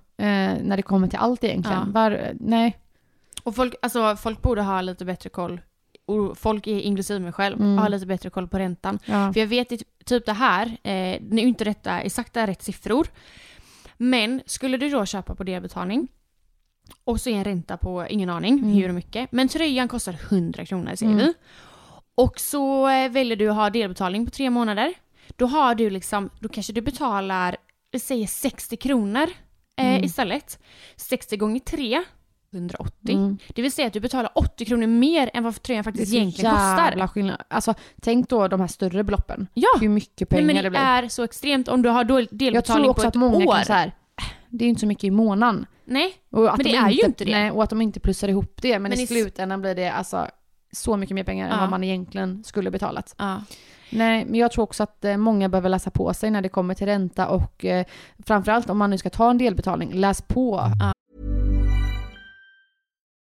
[0.62, 1.82] när det kommer till allt egentligen.
[1.86, 1.92] Ja.
[1.92, 2.76] Var, nej.
[3.48, 5.60] Och folk, alltså, folk borde ha lite bättre koll,
[6.06, 7.78] och folk inklusive mig själv, Mm.
[7.78, 8.98] har lite bättre koll på räntan.
[9.04, 9.32] Ja.
[9.32, 9.68] För jag vet
[10.04, 13.06] typ det här, eh, det är ju inte detta exakta rätt siffror.
[13.96, 16.08] Men skulle du då köpa på delbetalning
[17.04, 18.70] och så är en ränta på, ingen aning Mm.
[18.70, 21.26] hur mycket, men tröjan kostar 100 kronor säger Mm.
[21.26, 21.34] vi.
[22.14, 24.94] Och så eh, väljer du att ha delbetalning på tre månader.
[25.36, 27.56] Då har du liksom, då kanske du betalar,
[28.00, 29.26] säger 60 kronor
[29.76, 30.04] eh, Mm.
[30.04, 30.58] istället.
[30.96, 32.02] 60 gånger 3,
[32.52, 33.14] 180.
[33.16, 33.38] Mm.
[33.54, 36.10] Det vill säga att du betalar 80 kronor mer än vad tröjan Det är faktiskt
[36.12, 36.88] så egentligen kostar.
[36.88, 37.42] jävla skillnad.
[37.48, 39.46] Alltså tänk då de här större beloppen.
[39.54, 40.80] Ja, Hur mycket Nej, pengar men det det blir.
[40.80, 43.36] är så extremt om du har då Jag delbetalning tror också på att ett många
[43.46, 43.54] år.
[43.54, 45.66] kan så här, "Äh, det är ju inte så mycket i månaden.
[45.84, 47.30] Nej, Och att Men de det är ju inte det.
[47.32, 48.72] Nej, och att de inte plussar ihop det.
[48.78, 50.26] Men, Men i i slutändan blir det alltså
[50.72, 51.60] så mycket mer pengar än Ja.
[51.60, 53.14] vad man egentligen skulle betalat.
[53.18, 53.42] ja.
[53.90, 56.74] Nej, men jag tror också att eh, många behöver läsa på sig när det kommer
[56.74, 57.84] till ränta och eh,
[58.26, 60.60] framförallt om man nu ska ta en delbetalning, läs på.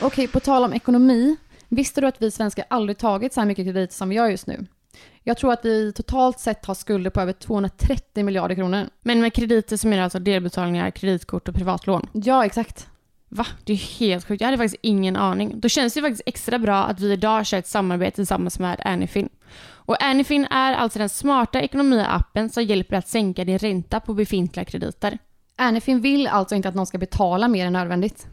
[0.00, 1.36] Okej, på tal om ekonomi.
[1.68, 4.46] Visste du att vi svenskar aldrig tagit så här mycket kredit som vi gör just
[4.46, 4.66] nu?
[5.22, 8.86] Jag tror att vi totalt sett har skulder på över 230 miljarder kronor.
[9.02, 12.08] Men med krediter som är alltså delbetalningar, kreditkort och privatlån.
[12.12, 12.88] Ja, exakt.
[13.28, 13.46] Va?
[13.64, 14.40] Det är helt sjukt.
[14.40, 15.60] Jag hade faktiskt ingen aning.
[15.60, 19.28] Då känns det faktiskt extra bra att vi idag kör ett samarbete tillsammans med Anyfin.
[19.64, 24.64] Och Anyfin är alltså den smarta ekonomiappen som hjälper att sänka din ränta på befintliga
[24.64, 25.18] krediter.
[25.56, 28.26] Anyfin vill alltså inte att någon ska betala mer än nödvändigt.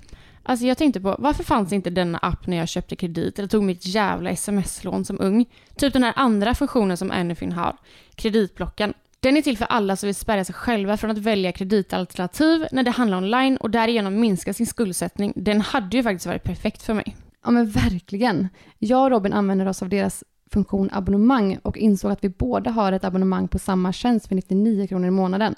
[0.44, 3.64] Alltså jag tänkte på, varför fanns inte denna app när jag köpte kredit eller tog
[3.64, 5.46] mitt jävla sms-lån som ung?
[5.76, 7.78] Typ den här andra funktionen som Anyfin har,
[8.16, 8.94] kreditblocken.
[9.20, 12.84] Den är till för alla som vill spärra sig själva från att välja kreditalternativ när
[12.84, 15.34] det handlar online och därigenom minska sin skuldsättning.
[15.36, 17.16] Den hade ju faktiskt varit perfekt för mig.
[17.44, 18.48] Ja men verkligen.
[18.78, 22.92] Jag och Robin använder oss av deras funktion abonnemang och insåg att vi båda har
[22.92, 25.56] ett abonnemang på samma tjänst för 99 kronor i månaden.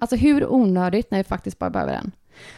[0.00, 2.12] Alltså hur onödigt när vi faktiskt bara behöver den.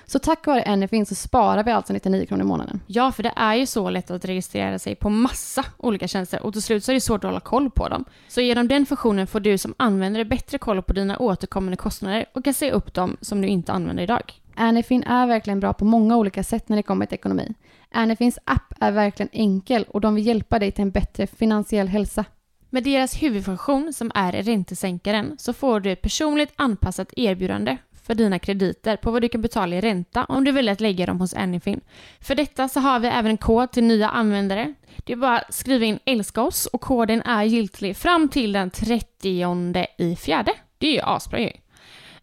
[0.06, 2.80] Så tack vare Anyfin så sparar vi alltså 99 kronor i månaden.
[2.86, 6.52] Ja, för det är ju så lätt att registrera sig på massa olika tjänster och
[6.52, 8.04] till slut så är det svårt att hålla koll på dem.
[8.28, 12.44] Så genom den funktionen får du som användare bättre koll på dina återkommande kostnader och
[12.44, 14.32] kan se upp dem som du inte använder idag.
[14.54, 17.54] Anyfin är verkligen bra på många olika sätt när det kommer till ekonomi.
[17.92, 22.24] Anyfins app är verkligen enkel och de vill hjälpa dig till en bättre finansiell hälsa.
[22.72, 28.38] Med deras huvudfunktion som är räntesänkaren så får du ett personligt anpassat erbjudande för dina
[28.38, 31.34] krediter på vad du kan betala i ränta om du väljer att lägga dem hos
[31.34, 31.80] Anyfin.
[32.20, 34.74] För detta så har vi även en kod till nya användare.
[34.96, 38.70] Det är bara att skriva in älska oss och koden är giltig fram till den
[38.70, 40.52] 30 i fjärde.
[40.78, 41.50] Det är ju asbra ju.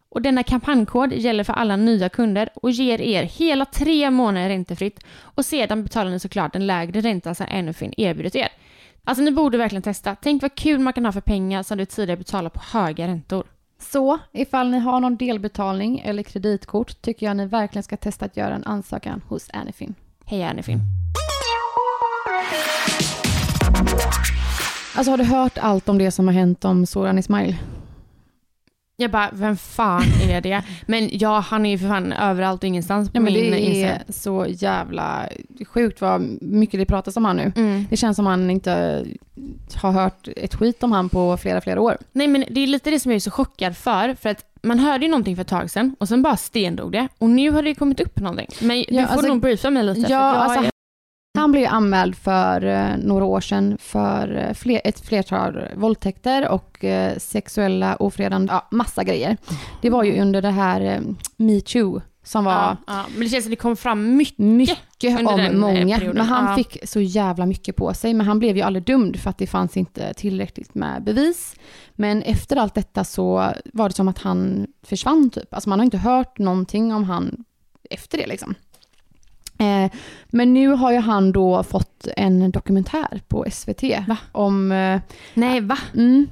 [0.09, 4.99] Och denna kampanjkod gäller för alla nya kunder och ger er hela tre månader räntefritt
[5.21, 8.49] och sedan betalar ni såklart en lägre ränta som Anyfin erbjudit er.
[9.07, 10.15] Alltså ni borde verkligen testa.
[10.21, 13.43] Tänk vad kul man kan ha för pengar som du tidigare betalar på höga räntor.
[13.79, 18.37] Så ifall ni har någon delbetalning eller kreditkort tycker jag ni verkligen ska testa att
[18.37, 19.95] göra en ansökan hos Anyfin.
[20.25, 20.79] Hej Anyfin.
[24.95, 27.55] Alltså har du hört allt om det som har hänt om Soran Ismail?
[28.99, 30.61] Jag bara, vem fan är det?
[30.85, 34.03] Men ja, han är ju för fan överallt och ingenstans på Ja, min det är
[34.09, 35.29] så jävla
[35.67, 37.51] sjukt vad mycket det pratas om han nu.
[37.55, 37.85] Mm.
[37.89, 39.05] Det känns som han inte
[39.75, 41.97] har hört ett skit om han på flera, flera år.
[42.11, 44.79] Nej men det är lite det som jag är så chockad för, för att man
[44.79, 47.61] hörde ju någonting för ett tag sedan och sen bara stendog det och nu har
[47.63, 48.47] det kommit upp någonting.
[48.61, 50.01] Men du Ja, får alltså- nog briefa mig lite.
[50.01, 50.71] för Ja, att jag alltså, är...
[51.37, 56.49] Han blev ju anmäld för eh, några år sedan för eh, fler, ett flertal våldtäkter
[56.49, 59.37] och eh, sexuella ofredande, ja massa grejer.
[59.81, 61.01] Det var ju under det här
[61.37, 63.05] metoo som var ja, ja.
[63.13, 64.37] Men det känns som det kom fram mycket.
[64.39, 65.97] mycket under om den, många.
[65.97, 66.17] perioden.
[66.17, 66.55] Men han Ja.
[66.55, 68.13] fick så jävla mycket på sig.
[68.13, 71.55] Men han blev ju aldrig dömd för att det fanns inte tillräckligt med bevis.
[71.93, 75.53] Men efter allt detta så var det som att han försvann typ.
[75.53, 77.43] Alltså man har inte hört någonting om han
[77.89, 78.55] efter det liksom.
[79.59, 79.91] Eh,
[80.27, 83.83] men nu har ju han då fått en dokumentär på SVT.
[84.07, 84.17] Va?
[84.31, 84.71] Om...
[84.71, 84.99] Eh,
[85.33, 85.77] Nej va?
[85.95, 86.27] mm,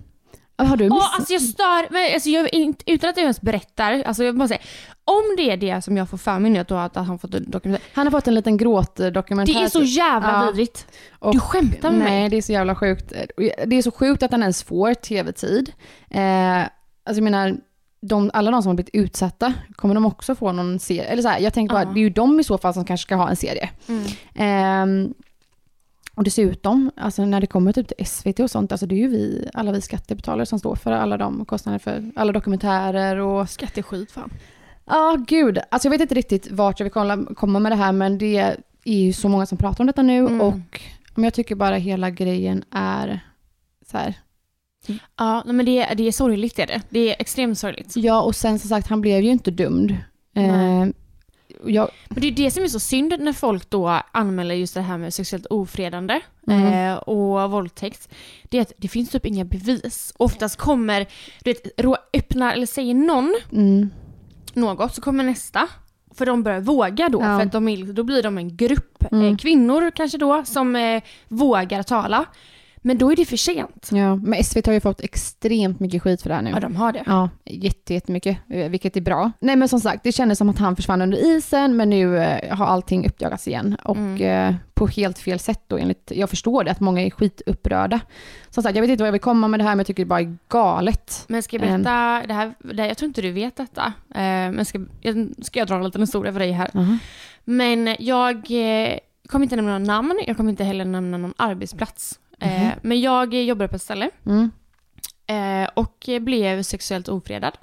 [0.57, 1.09] har du missat?
[1.17, 2.49] alltså jag stör, men alltså jag,
[2.86, 4.59] utan att jag ens berättar, alltså jag bara säga,
[5.05, 7.49] om det är det som jag får för mig nu att, att han fått en
[7.51, 9.53] dokumentär, Han har fått en liten gråtdokumentär.
[9.53, 10.51] det är så jävla Ja.
[10.51, 10.88] vidrigt.
[11.19, 12.30] Och- Du skämtar med Nej, mig?
[12.30, 13.13] det är så jävla sjukt.
[13.65, 15.71] Det är så sjukt att han ens får tv-tid.
[16.09, 16.67] Eh, alltså
[17.05, 17.55] jag menar,
[18.07, 21.03] de, alla de som har blivit utsatta, kommer de också få någon serie?
[21.03, 23.05] Eller så här, jag tänker bara, det är ju de i så fall som kanske
[23.05, 23.69] ska ha en serie.
[23.87, 24.03] Mm.
[24.35, 25.13] Ehm,
[26.15, 29.07] och dessutom, alltså när det kommer typ till SVT och sånt, alltså det är ju
[29.07, 33.49] vi, alla vi skattebetalare som står för alla de kostnader för alla dokumentärer och...
[33.49, 34.31] Skatteskit fan.
[34.85, 35.59] Ja, gud.
[35.71, 38.37] Alltså jag vet inte riktigt vart jag vill kolla, komma med det här, men det
[38.83, 40.41] är ju så många som pratar om detta nu Mm.
[40.41, 40.81] och
[41.15, 43.19] men jag tycker bara hela grejen är
[43.91, 44.13] så här.
[45.17, 46.81] Ja, nej, men det, det är sorgligt är det.
[46.89, 47.95] Det är extremt sorgligt.
[47.95, 49.91] Ja, och sen som sagt, han blev ju inte dömd.
[50.36, 50.86] Eh,
[51.65, 54.81] jag, Men det är det som är så synd när folk då anmäler just det
[54.81, 56.73] här med sexuellt ofredande Mm.
[56.91, 58.09] eh, och våldtäkt.
[58.43, 60.13] Det är att det finns typ inga bevis.
[60.17, 60.99] Oftast kommer,
[61.43, 63.89] du vet, rå- öppnar eller säger någon mm,
[64.53, 65.67] något så kommer nästa.
[66.17, 67.39] För de börjar våga då, Ja.
[67.39, 69.25] för att de är, då blir de en grupp Mm.
[69.31, 72.25] eh, kvinnor kanske då som eh, vågar tala.
[72.88, 73.89] Men då är det för sent.
[73.91, 76.49] ja, men SVT har ju fått extremt mycket skit för det här nu.
[76.49, 77.03] Ja, de har det.
[77.05, 79.31] Ja, jätte, jättemycket, eh, vilket är bra.
[79.39, 82.57] Nej men som sagt, det kändes som att han försvann under isen, men nu eh,
[82.57, 83.77] har allting uppdagats igen.
[83.83, 84.21] Och Mm.
[84.49, 87.99] eh, på helt fel sätt då, enligt, jag förstår det, att många är skitupprörda.
[88.49, 90.03] Som sagt, jag vet inte vad jag vill komma med det här, men jag tycker
[90.03, 91.25] det bara är galet.
[91.27, 91.77] Men ska jag berätta,
[92.27, 93.93] det här, det här, jag tror inte du vet detta.
[94.53, 94.79] Men ska,
[95.41, 96.71] ska jag dra en liten historia för dig här?
[97.43, 98.47] Men jag
[99.27, 102.19] kommer inte nämna någon namn, jag kommer inte heller nämna någon arbetsplats.
[102.39, 102.71] Eh, Mhm.
[102.81, 104.51] men jag jobbade på ett ställe Mm.
[105.27, 107.57] eh, och blev sexuellt ofredad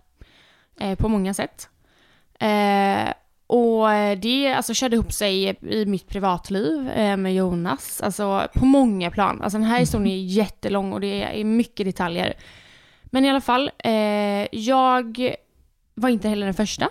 [0.80, 1.68] eh, på många sätt.
[2.38, 3.12] Eh,
[3.46, 3.88] och
[4.22, 6.80] det alltså, körde ihop sig i mitt privatliv
[7.18, 9.42] med Jonas, alltså på många plan.
[9.42, 12.34] Alltså den här historien är jättelång och det är mycket detaljer.
[13.04, 13.70] Men i alla fall,
[14.50, 15.34] jag
[15.94, 16.88] var inte heller den första,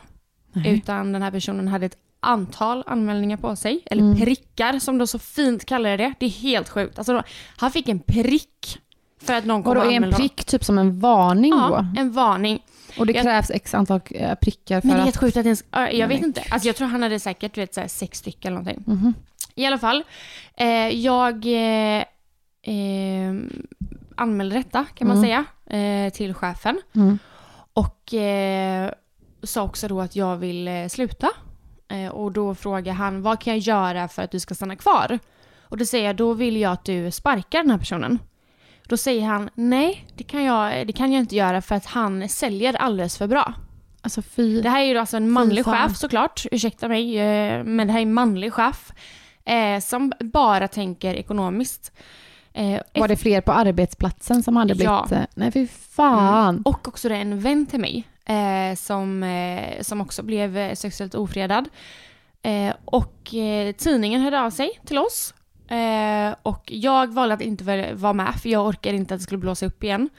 [0.53, 0.73] Nej.
[0.73, 4.19] utan den här personen hade ett antal anmälningar på sig, eller Mm.
[4.19, 6.13] prickar som de så fint kallar det.
[6.19, 6.97] Det är helt sjukt.
[6.97, 7.23] Alltså, då-
[7.57, 8.79] han fick en prick
[9.23, 12.01] för att någon kom Vadå, och är en prick typ som en varning Ja, då?
[12.01, 12.59] en varning.
[12.99, 15.05] Och det jag- krävs x antal eh, prickar för Men det är att...
[15.05, 16.43] helt sjukt att ens, ja, jag Nej, vet inte.
[16.51, 18.83] Alltså jag tror han hade säkert vet, så här, sex stycken eller någonting.
[18.95, 19.13] Mhm.
[19.55, 20.03] I alla fall,
[20.57, 22.03] eh, jag eh,
[22.63, 23.33] eh,
[24.15, 25.27] anmälde detta kan man Mm.
[25.29, 25.45] säga
[25.79, 26.81] eh, till chefen.
[26.95, 27.19] Mm.
[27.73, 28.91] Och eh,
[29.43, 31.29] sa också då att jag vill eh, sluta.
[31.91, 35.19] Eh, och då frågar han, vad kan jag göra för att du ska stanna kvar?
[35.61, 38.19] Och då säger jag, då vill jag att du sparkar den här personen.
[38.87, 42.29] Då säger han, nej det kan jag, det kan jag inte göra för att han
[42.29, 43.53] säljer alldeles för bra.
[44.01, 44.61] Alltså fy...
[44.61, 45.89] Det här är ju alltså en manlig fan.
[45.89, 48.91] chef såklart, ursäkta mig, eh, men det här är en manlig chef
[49.45, 51.91] eh, som bara tänker ekonomiskt.
[52.53, 54.85] Eh, Var det fler på arbetsplatsen som hade blivit...
[54.85, 55.07] Ja.
[55.11, 56.49] eh, Nej fy fan.
[56.49, 56.61] Mm.
[56.65, 60.73] Och också det är en vän till mig eh, som, eh, som också blev eh,
[60.75, 61.69] sexuellt ofredad.
[62.43, 65.33] Eh, och eh, tidningen hörde av sig till oss.
[65.67, 67.63] Eh, och jag valde att inte
[67.93, 70.09] vara med för jag orkade inte att det skulle blåsa upp igen.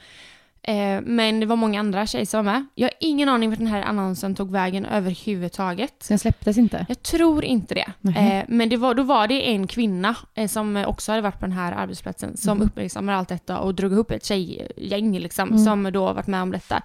[1.03, 2.65] Men det var många andra tjejer som var med.
[2.75, 5.93] Jag har ingen aning vart den här annonsen tog vägen överhuvudtaget.
[5.99, 6.85] Sen släpptes inte?
[6.89, 7.91] Jag tror inte det.
[8.17, 10.15] Eh, men det var, då var det en kvinna
[10.49, 12.67] som också hade varit på den här arbetsplatsen som Mhm.
[12.67, 15.63] uppmärksammade allt detta och drog ihop ett tjejgäng liksom, Mm.
[15.63, 16.81] som då varit med om detta.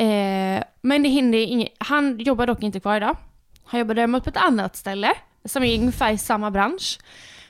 [0.00, 1.68] Eh, men det hände inget.
[1.78, 3.16] Han jobbar dock inte kvar idag.
[3.64, 5.12] Han jobbar däremot på ett annat ställe
[5.44, 6.98] som är ungefär i samma bransch.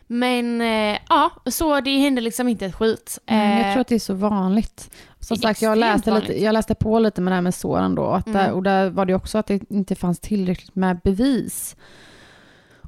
[0.06, 3.18] Men eh, ja, så det hände liksom inte ett skit.
[3.26, 4.90] Men jag Eh, tror att det är så vanligt.
[5.20, 8.04] Som sagt, jag läste, lite, jag läste på lite med det här med såren då.
[8.06, 8.54] Att där, Mm.
[8.56, 11.76] och där var det också att det inte fanns tillräckligt med bevis.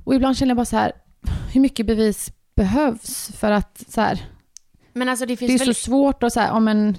[0.04, 0.92] Och ibland känner jag bara så här,
[1.52, 4.18] hur mycket bevis behövs för att så här,
[4.92, 5.74] men alltså det det är väl...
[5.74, 6.96] så svårt att säga, om en,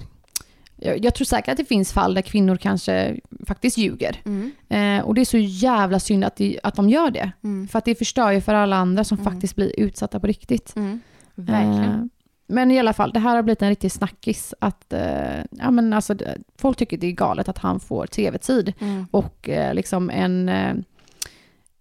[0.84, 3.16] jag, jag tror säkert att det finns fall där kvinnor kanske
[3.46, 4.20] faktiskt ljuger.
[4.24, 7.30] Mm, Eh, och det är så jävla synd att, de, att de gör det.
[7.44, 9.32] mm, För att det förstör ju för alla andra som Mm.
[9.32, 10.76] faktiskt blir utsatta på riktigt.
[10.76, 11.00] mm.
[11.34, 11.84] Verkligen.
[12.00, 12.04] Eh,
[12.46, 14.54] Men i alla fall, det här har blivit en riktig snackis.
[14.58, 18.72] Att, eh, ja, men alltså, det- folk tycker det är galet att han får tv-tid.
[18.80, 19.06] Mm.
[19.10, 20.74] Och eh, liksom en, eh,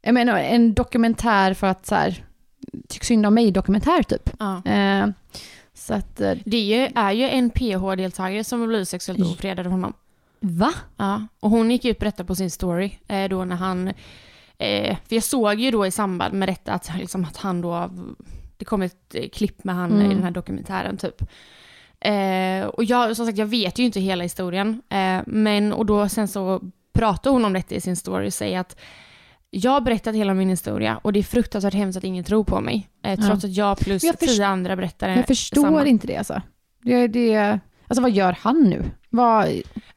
[0.01, 2.23] jag menar, en dokumentär för att så här,
[2.87, 4.29] tyck synd om mig-dokumentär typ.
[4.39, 4.61] Ja.
[5.73, 9.65] Så att, eh, Det är ju, är ju en PH-deltagare som har blivit sexuellt ofredad
[9.65, 9.93] av honom.
[10.39, 10.73] va?
[10.97, 13.87] Ja, och hon gick ut på detta på sin story eh, då när han...
[14.57, 17.89] Eh, för jag såg ju då i samband med detta att, liksom, att han då...
[18.57, 20.11] Det kom ett eh, klipp med han Mm.
[20.11, 21.21] i den här dokumentären typ.
[21.99, 24.81] Eh, och jag, som sagt, jag vet ju inte hela historien.
[24.89, 26.61] Eh, men, och då sen så
[26.93, 28.79] pratar hon om detta i sin story och säger att
[29.55, 32.61] jag har berättat hela min historia och det är fruktansvärt hemskt att ingen tror på
[32.61, 32.89] mig.
[33.03, 33.49] Eh, trots Ja.
[33.49, 35.85] att jag plus Jag tio andra berättare Jag förstår samma.
[35.85, 36.41] inte det alltså.
[36.83, 38.83] Det, det, alltså vad gör han nu?
[39.09, 39.47] Vad,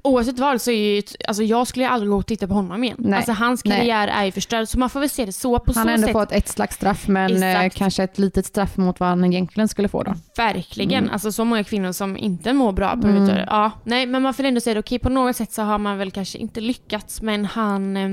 [0.02, 2.96] Oavsett vad så är ju, alltså jag skulle aldrig gå och titta på honom igen.
[2.98, 3.16] Nej.
[3.16, 3.78] Alltså hans Nej.
[3.78, 5.94] karriär är ju förstörd, så man får väl se det så på han så har
[5.94, 6.12] ändå sätt.
[6.12, 7.76] fått ett slags straff, men eh, Exakt.
[7.76, 10.14] kanske ett litet straff mot vad han egentligen skulle få då.
[10.36, 11.12] Verkligen, Mm.
[11.12, 13.22] alltså så många kvinnor som inte mår bra på Mm.
[13.22, 13.44] mm.
[13.46, 15.98] Ja, nej men man får ändå säga det, okej på något sätt så har man
[15.98, 18.08] väl kanske inte lyckats men han, eh,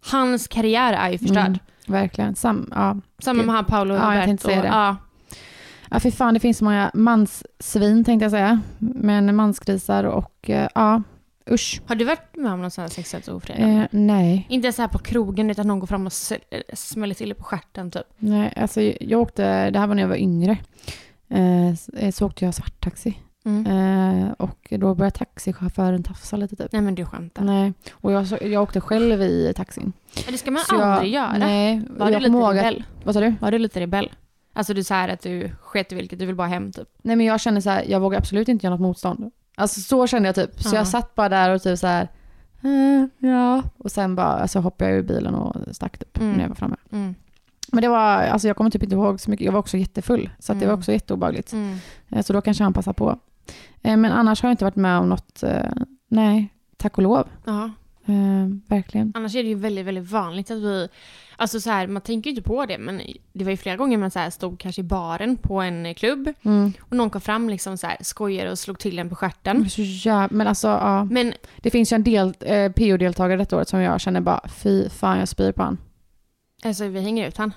[0.00, 1.46] hans karriär är ju förstörd.
[1.46, 2.34] Mm, verkligen.
[2.34, 2.96] Sam, ja.
[3.18, 4.68] Samma med han Paolo Ja, jag tänkte säga det.
[4.68, 4.96] Ja,
[5.90, 8.60] ja, fy fan, det finns så många manssvin tänkte jag säga.
[8.78, 11.02] Men mansgrisar och eh, ja,
[11.50, 11.80] usch.
[11.86, 13.80] har du varit med om någon sån här sexuellt ofredande?
[13.82, 16.12] Eh, nej, Inte så här på krogen utan någon går fram och
[16.50, 18.06] eh, smäller till på stjärten typ.
[18.18, 20.56] nej, alltså jag åkte, det här var när jag var yngre.
[21.30, 23.18] Eh, så åkte jag svarttaxi.
[23.48, 23.66] Mm.
[24.26, 26.72] Eh, och då började taxichauffören tafsa lite typ.
[26.72, 27.42] Nej men du skämtar.
[27.44, 29.92] Nej, och jag, jag åkte själv i taxin.
[30.24, 31.38] Men det ska man Så jag- aldrig göra.
[31.38, 32.84] Nej, Var du jag lite ihåg rebell?
[33.04, 33.34] Vad sa du?
[33.40, 34.12] Var du lite rebell?
[34.52, 36.88] Alltså du säger att du sket i vilket, du vill bara hem typ.
[37.02, 39.30] Nej men jag kände så här, jag vågar absolut inte göra något motstånd.
[39.56, 40.62] Alltså så kände jag typ.
[40.62, 40.78] Så Ja.
[40.78, 42.08] jag satt bara där och typ så här,
[42.62, 43.62] eh, ja.
[43.78, 46.32] Och sen bara, alltså hoppade jag ur bilen och stack typ Mm.
[46.32, 46.76] när jag var framme.
[46.92, 47.14] Mm.
[47.72, 50.30] Men det var, alltså jag kommer typ inte ihåg så mycket, jag var också jättefull.
[50.38, 50.78] Så det var Mm.
[50.78, 51.52] också jätteobehagligt.
[51.52, 51.76] Mm.
[52.08, 53.18] Eh, Så då kanske han passar på.
[53.82, 55.62] Eh, Men annars har jag inte varit med om något, eh,
[56.08, 57.28] nej, tack och lov.
[57.44, 57.70] Ja.
[58.06, 59.12] Eh, verkligen.
[59.14, 60.88] Annars är det ju väldigt, väldigt vanligt att vi...
[61.36, 63.00] Alltså så här, man tänker ju inte på det, men
[63.32, 66.28] det var ju flera gånger man så här stod kanske i baren på en klubb
[66.42, 66.72] Mm.
[66.80, 69.70] och någon kom fram liksom så här skojade och slog till en på stjärten.
[69.70, 71.04] Så jävla, men alltså ja.
[71.04, 74.88] Men Det finns ju en del eh, PO-deltagare detta året som jag känner bara, fy
[74.88, 75.78] fan jag spyr på han.
[76.64, 77.52] alltså vi hänger ut han.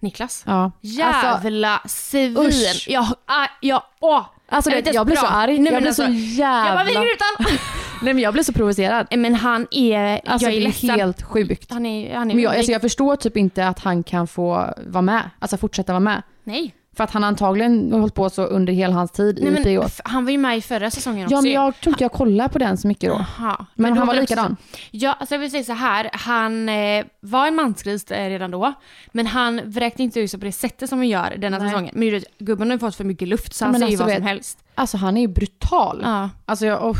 [0.00, 0.42] Niklas.
[0.46, 0.62] Ja.
[0.64, 2.36] Alltså, Jävla svin!
[2.38, 2.86] usch.
[2.88, 4.26] Jag, ah, jag, åh!
[4.52, 5.40] Alltså Jag vet jag blir ens så bra.
[5.40, 5.58] arg.
[5.58, 6.66] Nej, jag blir alltså, så jävla...
[6.68, 7.46] Jag bara, vi hänger ut han!
[8.02, 9.06] Nej men jag blir så provocerad.
[9.10, 10.90] Men han är, Alltså jag är det är ledsen.
[10.90, 11.70] helt sjukt.
[11.72, 14.74] Han är, han är Men jag, alltså, jag förstår typ inte att han kan få
[14.86, 16.22] vara med, alltså fortsätta vara med.
[16.44, 16.74] Nej.
[16.96, 19.86] För att han antagligen har hållit på så under hela hans tid Nej i men,
[19.86, 21.34] f- han var ju med i förra säsongen också.
[21.36, 23.16] Ja men jag tror inte jag kollar på den så mycket då.
[23.16, 23.66] Aha.
[23.74, 24.56] Men då han var också likadan.
[24.90, 26.10] Ja, alltså jag vill säga så här.
[26.12, 28.72] Han eh, var en mansgris eh, redan då.
[29.12, 31.68] Men han vräkte inte ut sig på det sättet som han gör denna Nej.
[31.68, 31.92] säsongen.
[31.94, 34.02] Men vet, gubben har ju fått för mycket luft så Ja, han men säger alltså,
[34.04, 34.58] vad vet- som helst.
[34.74, 36.00] Alltså han är ju brutal.
[36.04, 36.30] Ja.
[36.46, 36.96] Alltså jag, oh,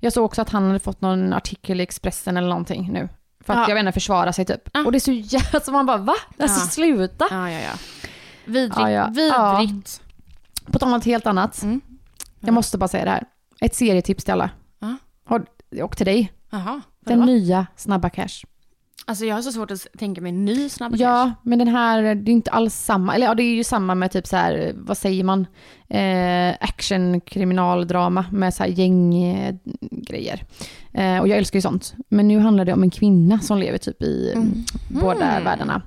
[0.00, 3.08] jag såg också att han hade fått någon artikel i Expressen eller någonting nu.
[3.46, 3.64] För att Ja.
[3.68, 4.68] jag vet inte, försvara sig typ.
[4.72, 4.84] Ja.
[4.84, 6.14] Och det är så jävla, så man bara va?
[6.38, 6.66] Alltså Ja.
[6.66, 7.26] sluta.
[7.30, 7.70] Ja, ja, ja.
[8.44, 8.76] Vidrigt.
[8.76, 9.06] Ja, ja.
[9.08, 10.02] Vidrigt.
[10.66, 11.62] På tal om något helt annat.
[11.62, 11.80] Mm.
[12.40, 13.24] Jag måste bara säga det här.
[13.60, 14.50] Ett serietips till alla.
[15.82, 16.32] Och till dig.
[16.50, 16.80] Jaha.
[17.00, 18.44] Den nya Snabba Cash.
[19.06, 22.02] Alltså jag har så svårt att tänka mig en ny snabb Ja, men den här,
[22.14, 23.14] det är inte alls samma.
[23.14, 25.46] Eller ja, det är ju samma med typ så här, vad säger man?
[25.88, 29.48] Eh, action, kriminaldrama med så här gänggrejer.
[29.48, 30.44] Eh, grejer.
[30.92, 31.94] eh, och jag älskar ju sånt.
[32.08, 34.52] Men nu handlar det om en kvinna som lever typ i Mm.
[34.88, 35.44] båda Mm.
[35.44, 35.82] världarna.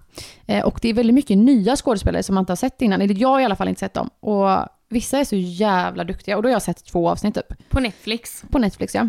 [0.47, 3.01] Eh, och det är väldigt mycket nya skådespelare som man inte har sett innan.
[3.01, 4.09] Eller jag har i alla fall inte sett dem.
[4.19, 4.47] Och
[4.89, 6.37] vissa är så jävla duktiga.
[6.37, 7.69] Och då har jag sett två avsnitt typ.
[7.69, 8.43] På Netflix.
[8.51, 9.07] På Netflix ja.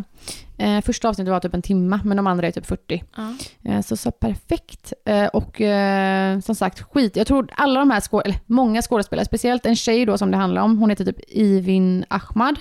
[0.59, 3.05] Eh, första avsnittet var typ en timme, men de andra är typ 40.
[3.17, 3.35] Ja.
[3.65, 4.93] Eh, Så, så perfekt.
[5.05, 7.17] Eh, Och eh, som sagt, skit.
[7.17, 10.37] Jag tror alla de här skå- eller många skådespelare, speciellt en tjej då som det
[10.37, 12.57] handlar om, hon heter typ Ivin Ahmad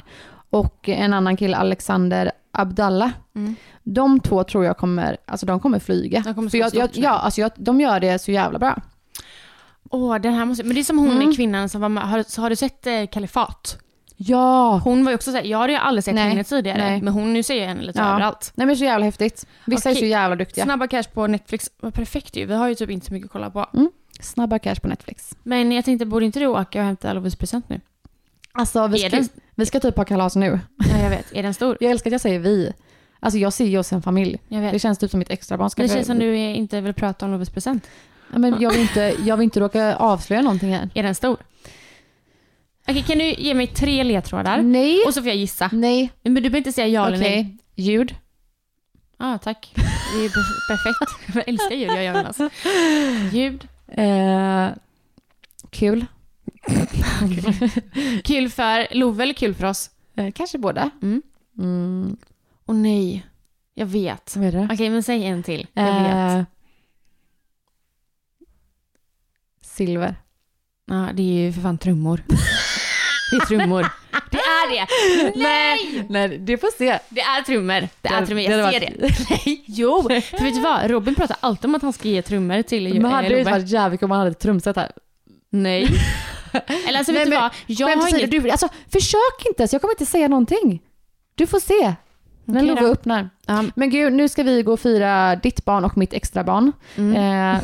[0.50, 3.12] och en annan kille, Alexander Abdallah.
[3.36, 3.56] Mm.
[3.84, 6.20] De två tror jag kommer, alltså de kommer flyga.
[6.26, 6.90] De kommer För jag, jag.
[6.94, 8.82] ja, alltså jag, de gör det så jävla bra.
[9.90, 10.64] Åh, den här måste...
[10.64, 11.36] Men det är som hon Mm.
[11.36, 12.04] kvinnan som var med.
[12.10, 13.78] Har, så har du sett eh, Kalifat?
[14.18, 14.82] Ja!
[14.84, 16.78] Hon var ju också såhär, jag hade ju aldrig sett Nej, henne tidigare.
[16.78, 17.02] nej.
[17.02, 18.10] Men hon, nu ser jag henne lite Ja.
[18.12, 18.52] överallt.
[18.56, 19.48] Nej men så jävla häftigt.
[19.66, 20.00] Vissa är Okej.
[20.02, 20.64] så jävla duktiga.
[20.66, 22.46] Snabba cash på Netflix, vad perfekt ju.
[22.46, 23.66] Vi har ju typ inte så mycket att kolla på.
[24.20, 25.36] Snabba cash på Netflix.
[25.44, 27.82] Men jag tänkte, borde inte du åka och hämta Lovis present nu?
[28.52, 30.60] Alltså vi Är ska, den- vi ska typ ha kalas nu.
[30.92, 31.26] Ja, jag vet.
[31.36, 31.78] Är den stor?
[31.82, 32.74] Jag älskar att jag säger vi.
[33.20, 34.40] Alltså jag ser ju oss en familj.
[34.50, 36.94] Det känns typ som mitt extra barn ska det känns som du är- inte vill
[36.94, 37.88] prata om Lovis present.
[38.36, 40.90] Ja, men jag, vill inte, jag vill inte råka avslöja någonting här.
[40.94, 41.38] Är den stor?
[42.88, 44.62] Okej, kan du ge mig tre ledtrådar?
[44.62, 45.04] Nej.
[45.08, 45.70] Och så får jag gissa.
[45.72, 46.12] Nej.
[46.24, 47.58] Men du behöver inte säga ja eller nej.
[47.76, 48.16] Ljud.
[49.18, 49.74] Ja, ah, tack.
[49.76, 50.30] Det är
[50.70, 51.36] perfekt.
[51.36, 52.38] Jag älskar ljud, jag gör Jonas.
[53.34, 53.68] Ljud.
[53.88, 54.70] Eh,
[55.70, 56.06] kul.
[58.24, 59.90] Kul för Love eller kul för oss?
[60.16, 60.90] Eh, kanske båda.
[61.02, 61.22] Mm.
[61.58, 62.18] Mm,
[62.66, 63.26] Åh nej.
[63.74, 64.36] Jag vet.
[64.36, 64.70] vad är det?
[64.72, 65.68] Okej, men säg en till.
[65.74, 66.38] Jag vet.
[66.40, 66.44] Eh,
[69.76, 70.16] silver.
[70.92, 72.22] Ja, det är ju för fan trummor.
[73.32, 73.88] Det är trummor.
[74.32, 74.88] Det är det!
[75.40, 76.06] Nej!
[76.10, 77.00] Nej, du får se.
[77.10, 77.88] Det är trummor.
[78.02, 79.26] Det är Det- trummor, det jag hade ser varit- det.
[79.46, 80.02] Nej, jo!
[80.04, 80.90] För vet du vad?
[80.92, 83.68] Robin pratar alltid om att han ska ge trummor till Men hade det inte varit
[83.70, 84.92] jävligt om man hade ett trumset här?
[85.50, 85.88] Nej.
[86.88, 87.52] Eller alltså vet Nej, du vad?
[87.66, 88.32] Jag har inget...
[88.32, 90.82] du, alltså, försök inte, så jag kommer inte säga någonting.
[91.36, 91.94] Du får se
[92.46, 93.30] när Okej Love öppnar.
[93.76, 96.72] Men gud, nu ska vi gå och fira ditt barn och mitt extra barn.
[96.96, 97.16] Mm.
[97.16, 97.62] Eh,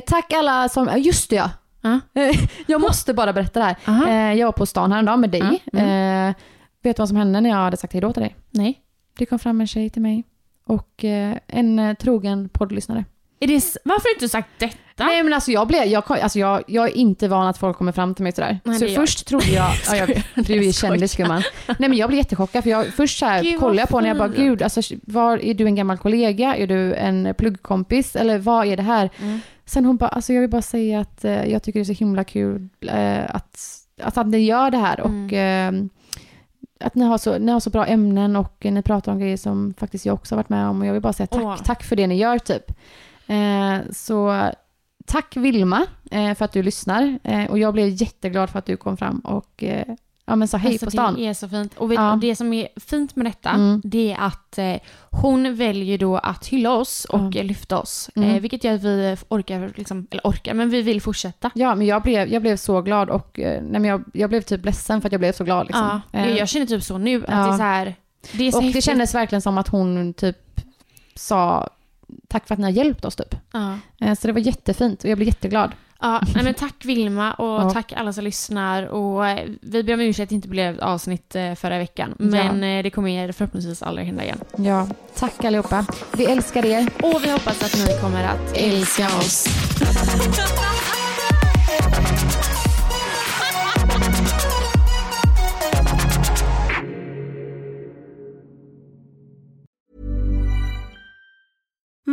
[0.00, 1.50] tack alla som, eh, just det ja.
[2.14, 2.36] Eh,
[2.66, 3.76] jag måste bara berätta det här.
[3.84, 4.08] Aha.
[4.08, 5.62] Eh, jag var på stan häromdagen med dig.
[5.72, 6.34] Ja, Eh,
[6.82, 8.36] vet du vad som hände när jag hade sagt hej då till dig?
[8.50, 8.80] Nej.
[9.18, 10.24] Det kom fram en tjej till mig
[10.66, 13.04] och eh, en eh, trogen poddlyssnare.
[13.40, 13.54] Är det...
[13.84, 14.76] Varför har du inte sagt detta?
[14.96, 17.92] Nej men alltså jag blev, jag, alltså jag, jag är inte van att folk kommer
[17.92, 18.60] fram till mig sådär.
[18.64, 18.96] Nej, så är jag.
[18.96, 21.42] först trodde jag, ja, jag du är kändis gumman.
[21.66, 23.96] Nej men jag blev jättechockad för jag, först så här Gud, vad kollade jag på
[23.96, 26.56] och jag bara gud, alltså var, är du en gammal kollega?
[26.56, 28.16] Är du en pluggkompis?
[28.16, 29.10] Eller vad är det här?
[29.20, 29.40] Mm.
[29.66, 32.04] Sen hon bara, alltså jag vill bara säga att eh, jag tycker det är så
[32.04, 33.58] himla kul eh, att,
[34.02, 35.72] att, att ni gör det här och eh,
[36.80, 39.74] att ni har, så, ni har så bra ämnen och ni pratar om grejer som
[39.78, 41.56] faktiskt jag också har varit med om och jag vill bara säga tack, Åh.
[41.64, 42.70] tack för det ni gör typ.
[43.26, 44.50] Eh, så
[45.06, 48.76] tack Vilma eh, för att du lyssnar eh, och jag blev jätteglad för att du
[48.76, 49.64] kom fram och
[50.26, 51.14] ja, men sa hej Alltså, på stan.
[51.14, 51.74] Det är så fint.
[51.76, 52.12] Och vet, Ja.
[52.12, 53.80] och det som är fint med detta, Mm.
[53.84, 54.76] det är att eh,
[55.10, 57.40] hon väljer då att hylla oss och Ja.
[57.40, 58.10] eh, lyfta oss.
[58.14, 58.30] Mm.
[58.30, 61.50] Eh, vilket gör att vi orkar, liksom, eller orkar, men vi vill fortsätta.
[61.54, 64.40] Ja, men jag blev, jag blev så glad och eh, nej, men jag, jag blev
[64.40, 65.66] typ ledsen för att jag blev så glad.
[65.66, 66.00] Liksom.
[66.12, 67.94] Ja, Eh, jag, jag känner typ så nu, att det är så här,
[68.32, 68.84] det är så och det häftigt.
[68.84, 70.60] kändes verkligen som att hon typ
[71.14, 71.68] sa
[72.28, 73.34] tack för att ni har hjälpt oss typ.
[74.00, 75.70] Eh, Så det var jättefint och jag blev jätteglad.
[76.04, 77.70] Ja, nej, men tack Vilma och Ja.
[77.70, 78.82] tack alla som lyssnar.
[78.86, 82.14] Och eh, vi ber om ursäkt att det inte blev avsnitt eh, förra veckan.
[82.18, 82.24] Ja.
[82.24, 84.38] Men eh, det kommer förhoppningsvis aldrig hända igen.
[84.56, 85.86] Ja, tack allihopa.
[86.12, 86.88] Vi älskar er.
[87.02, 89.46] Och vi hoppas att ni kommer att älska oss.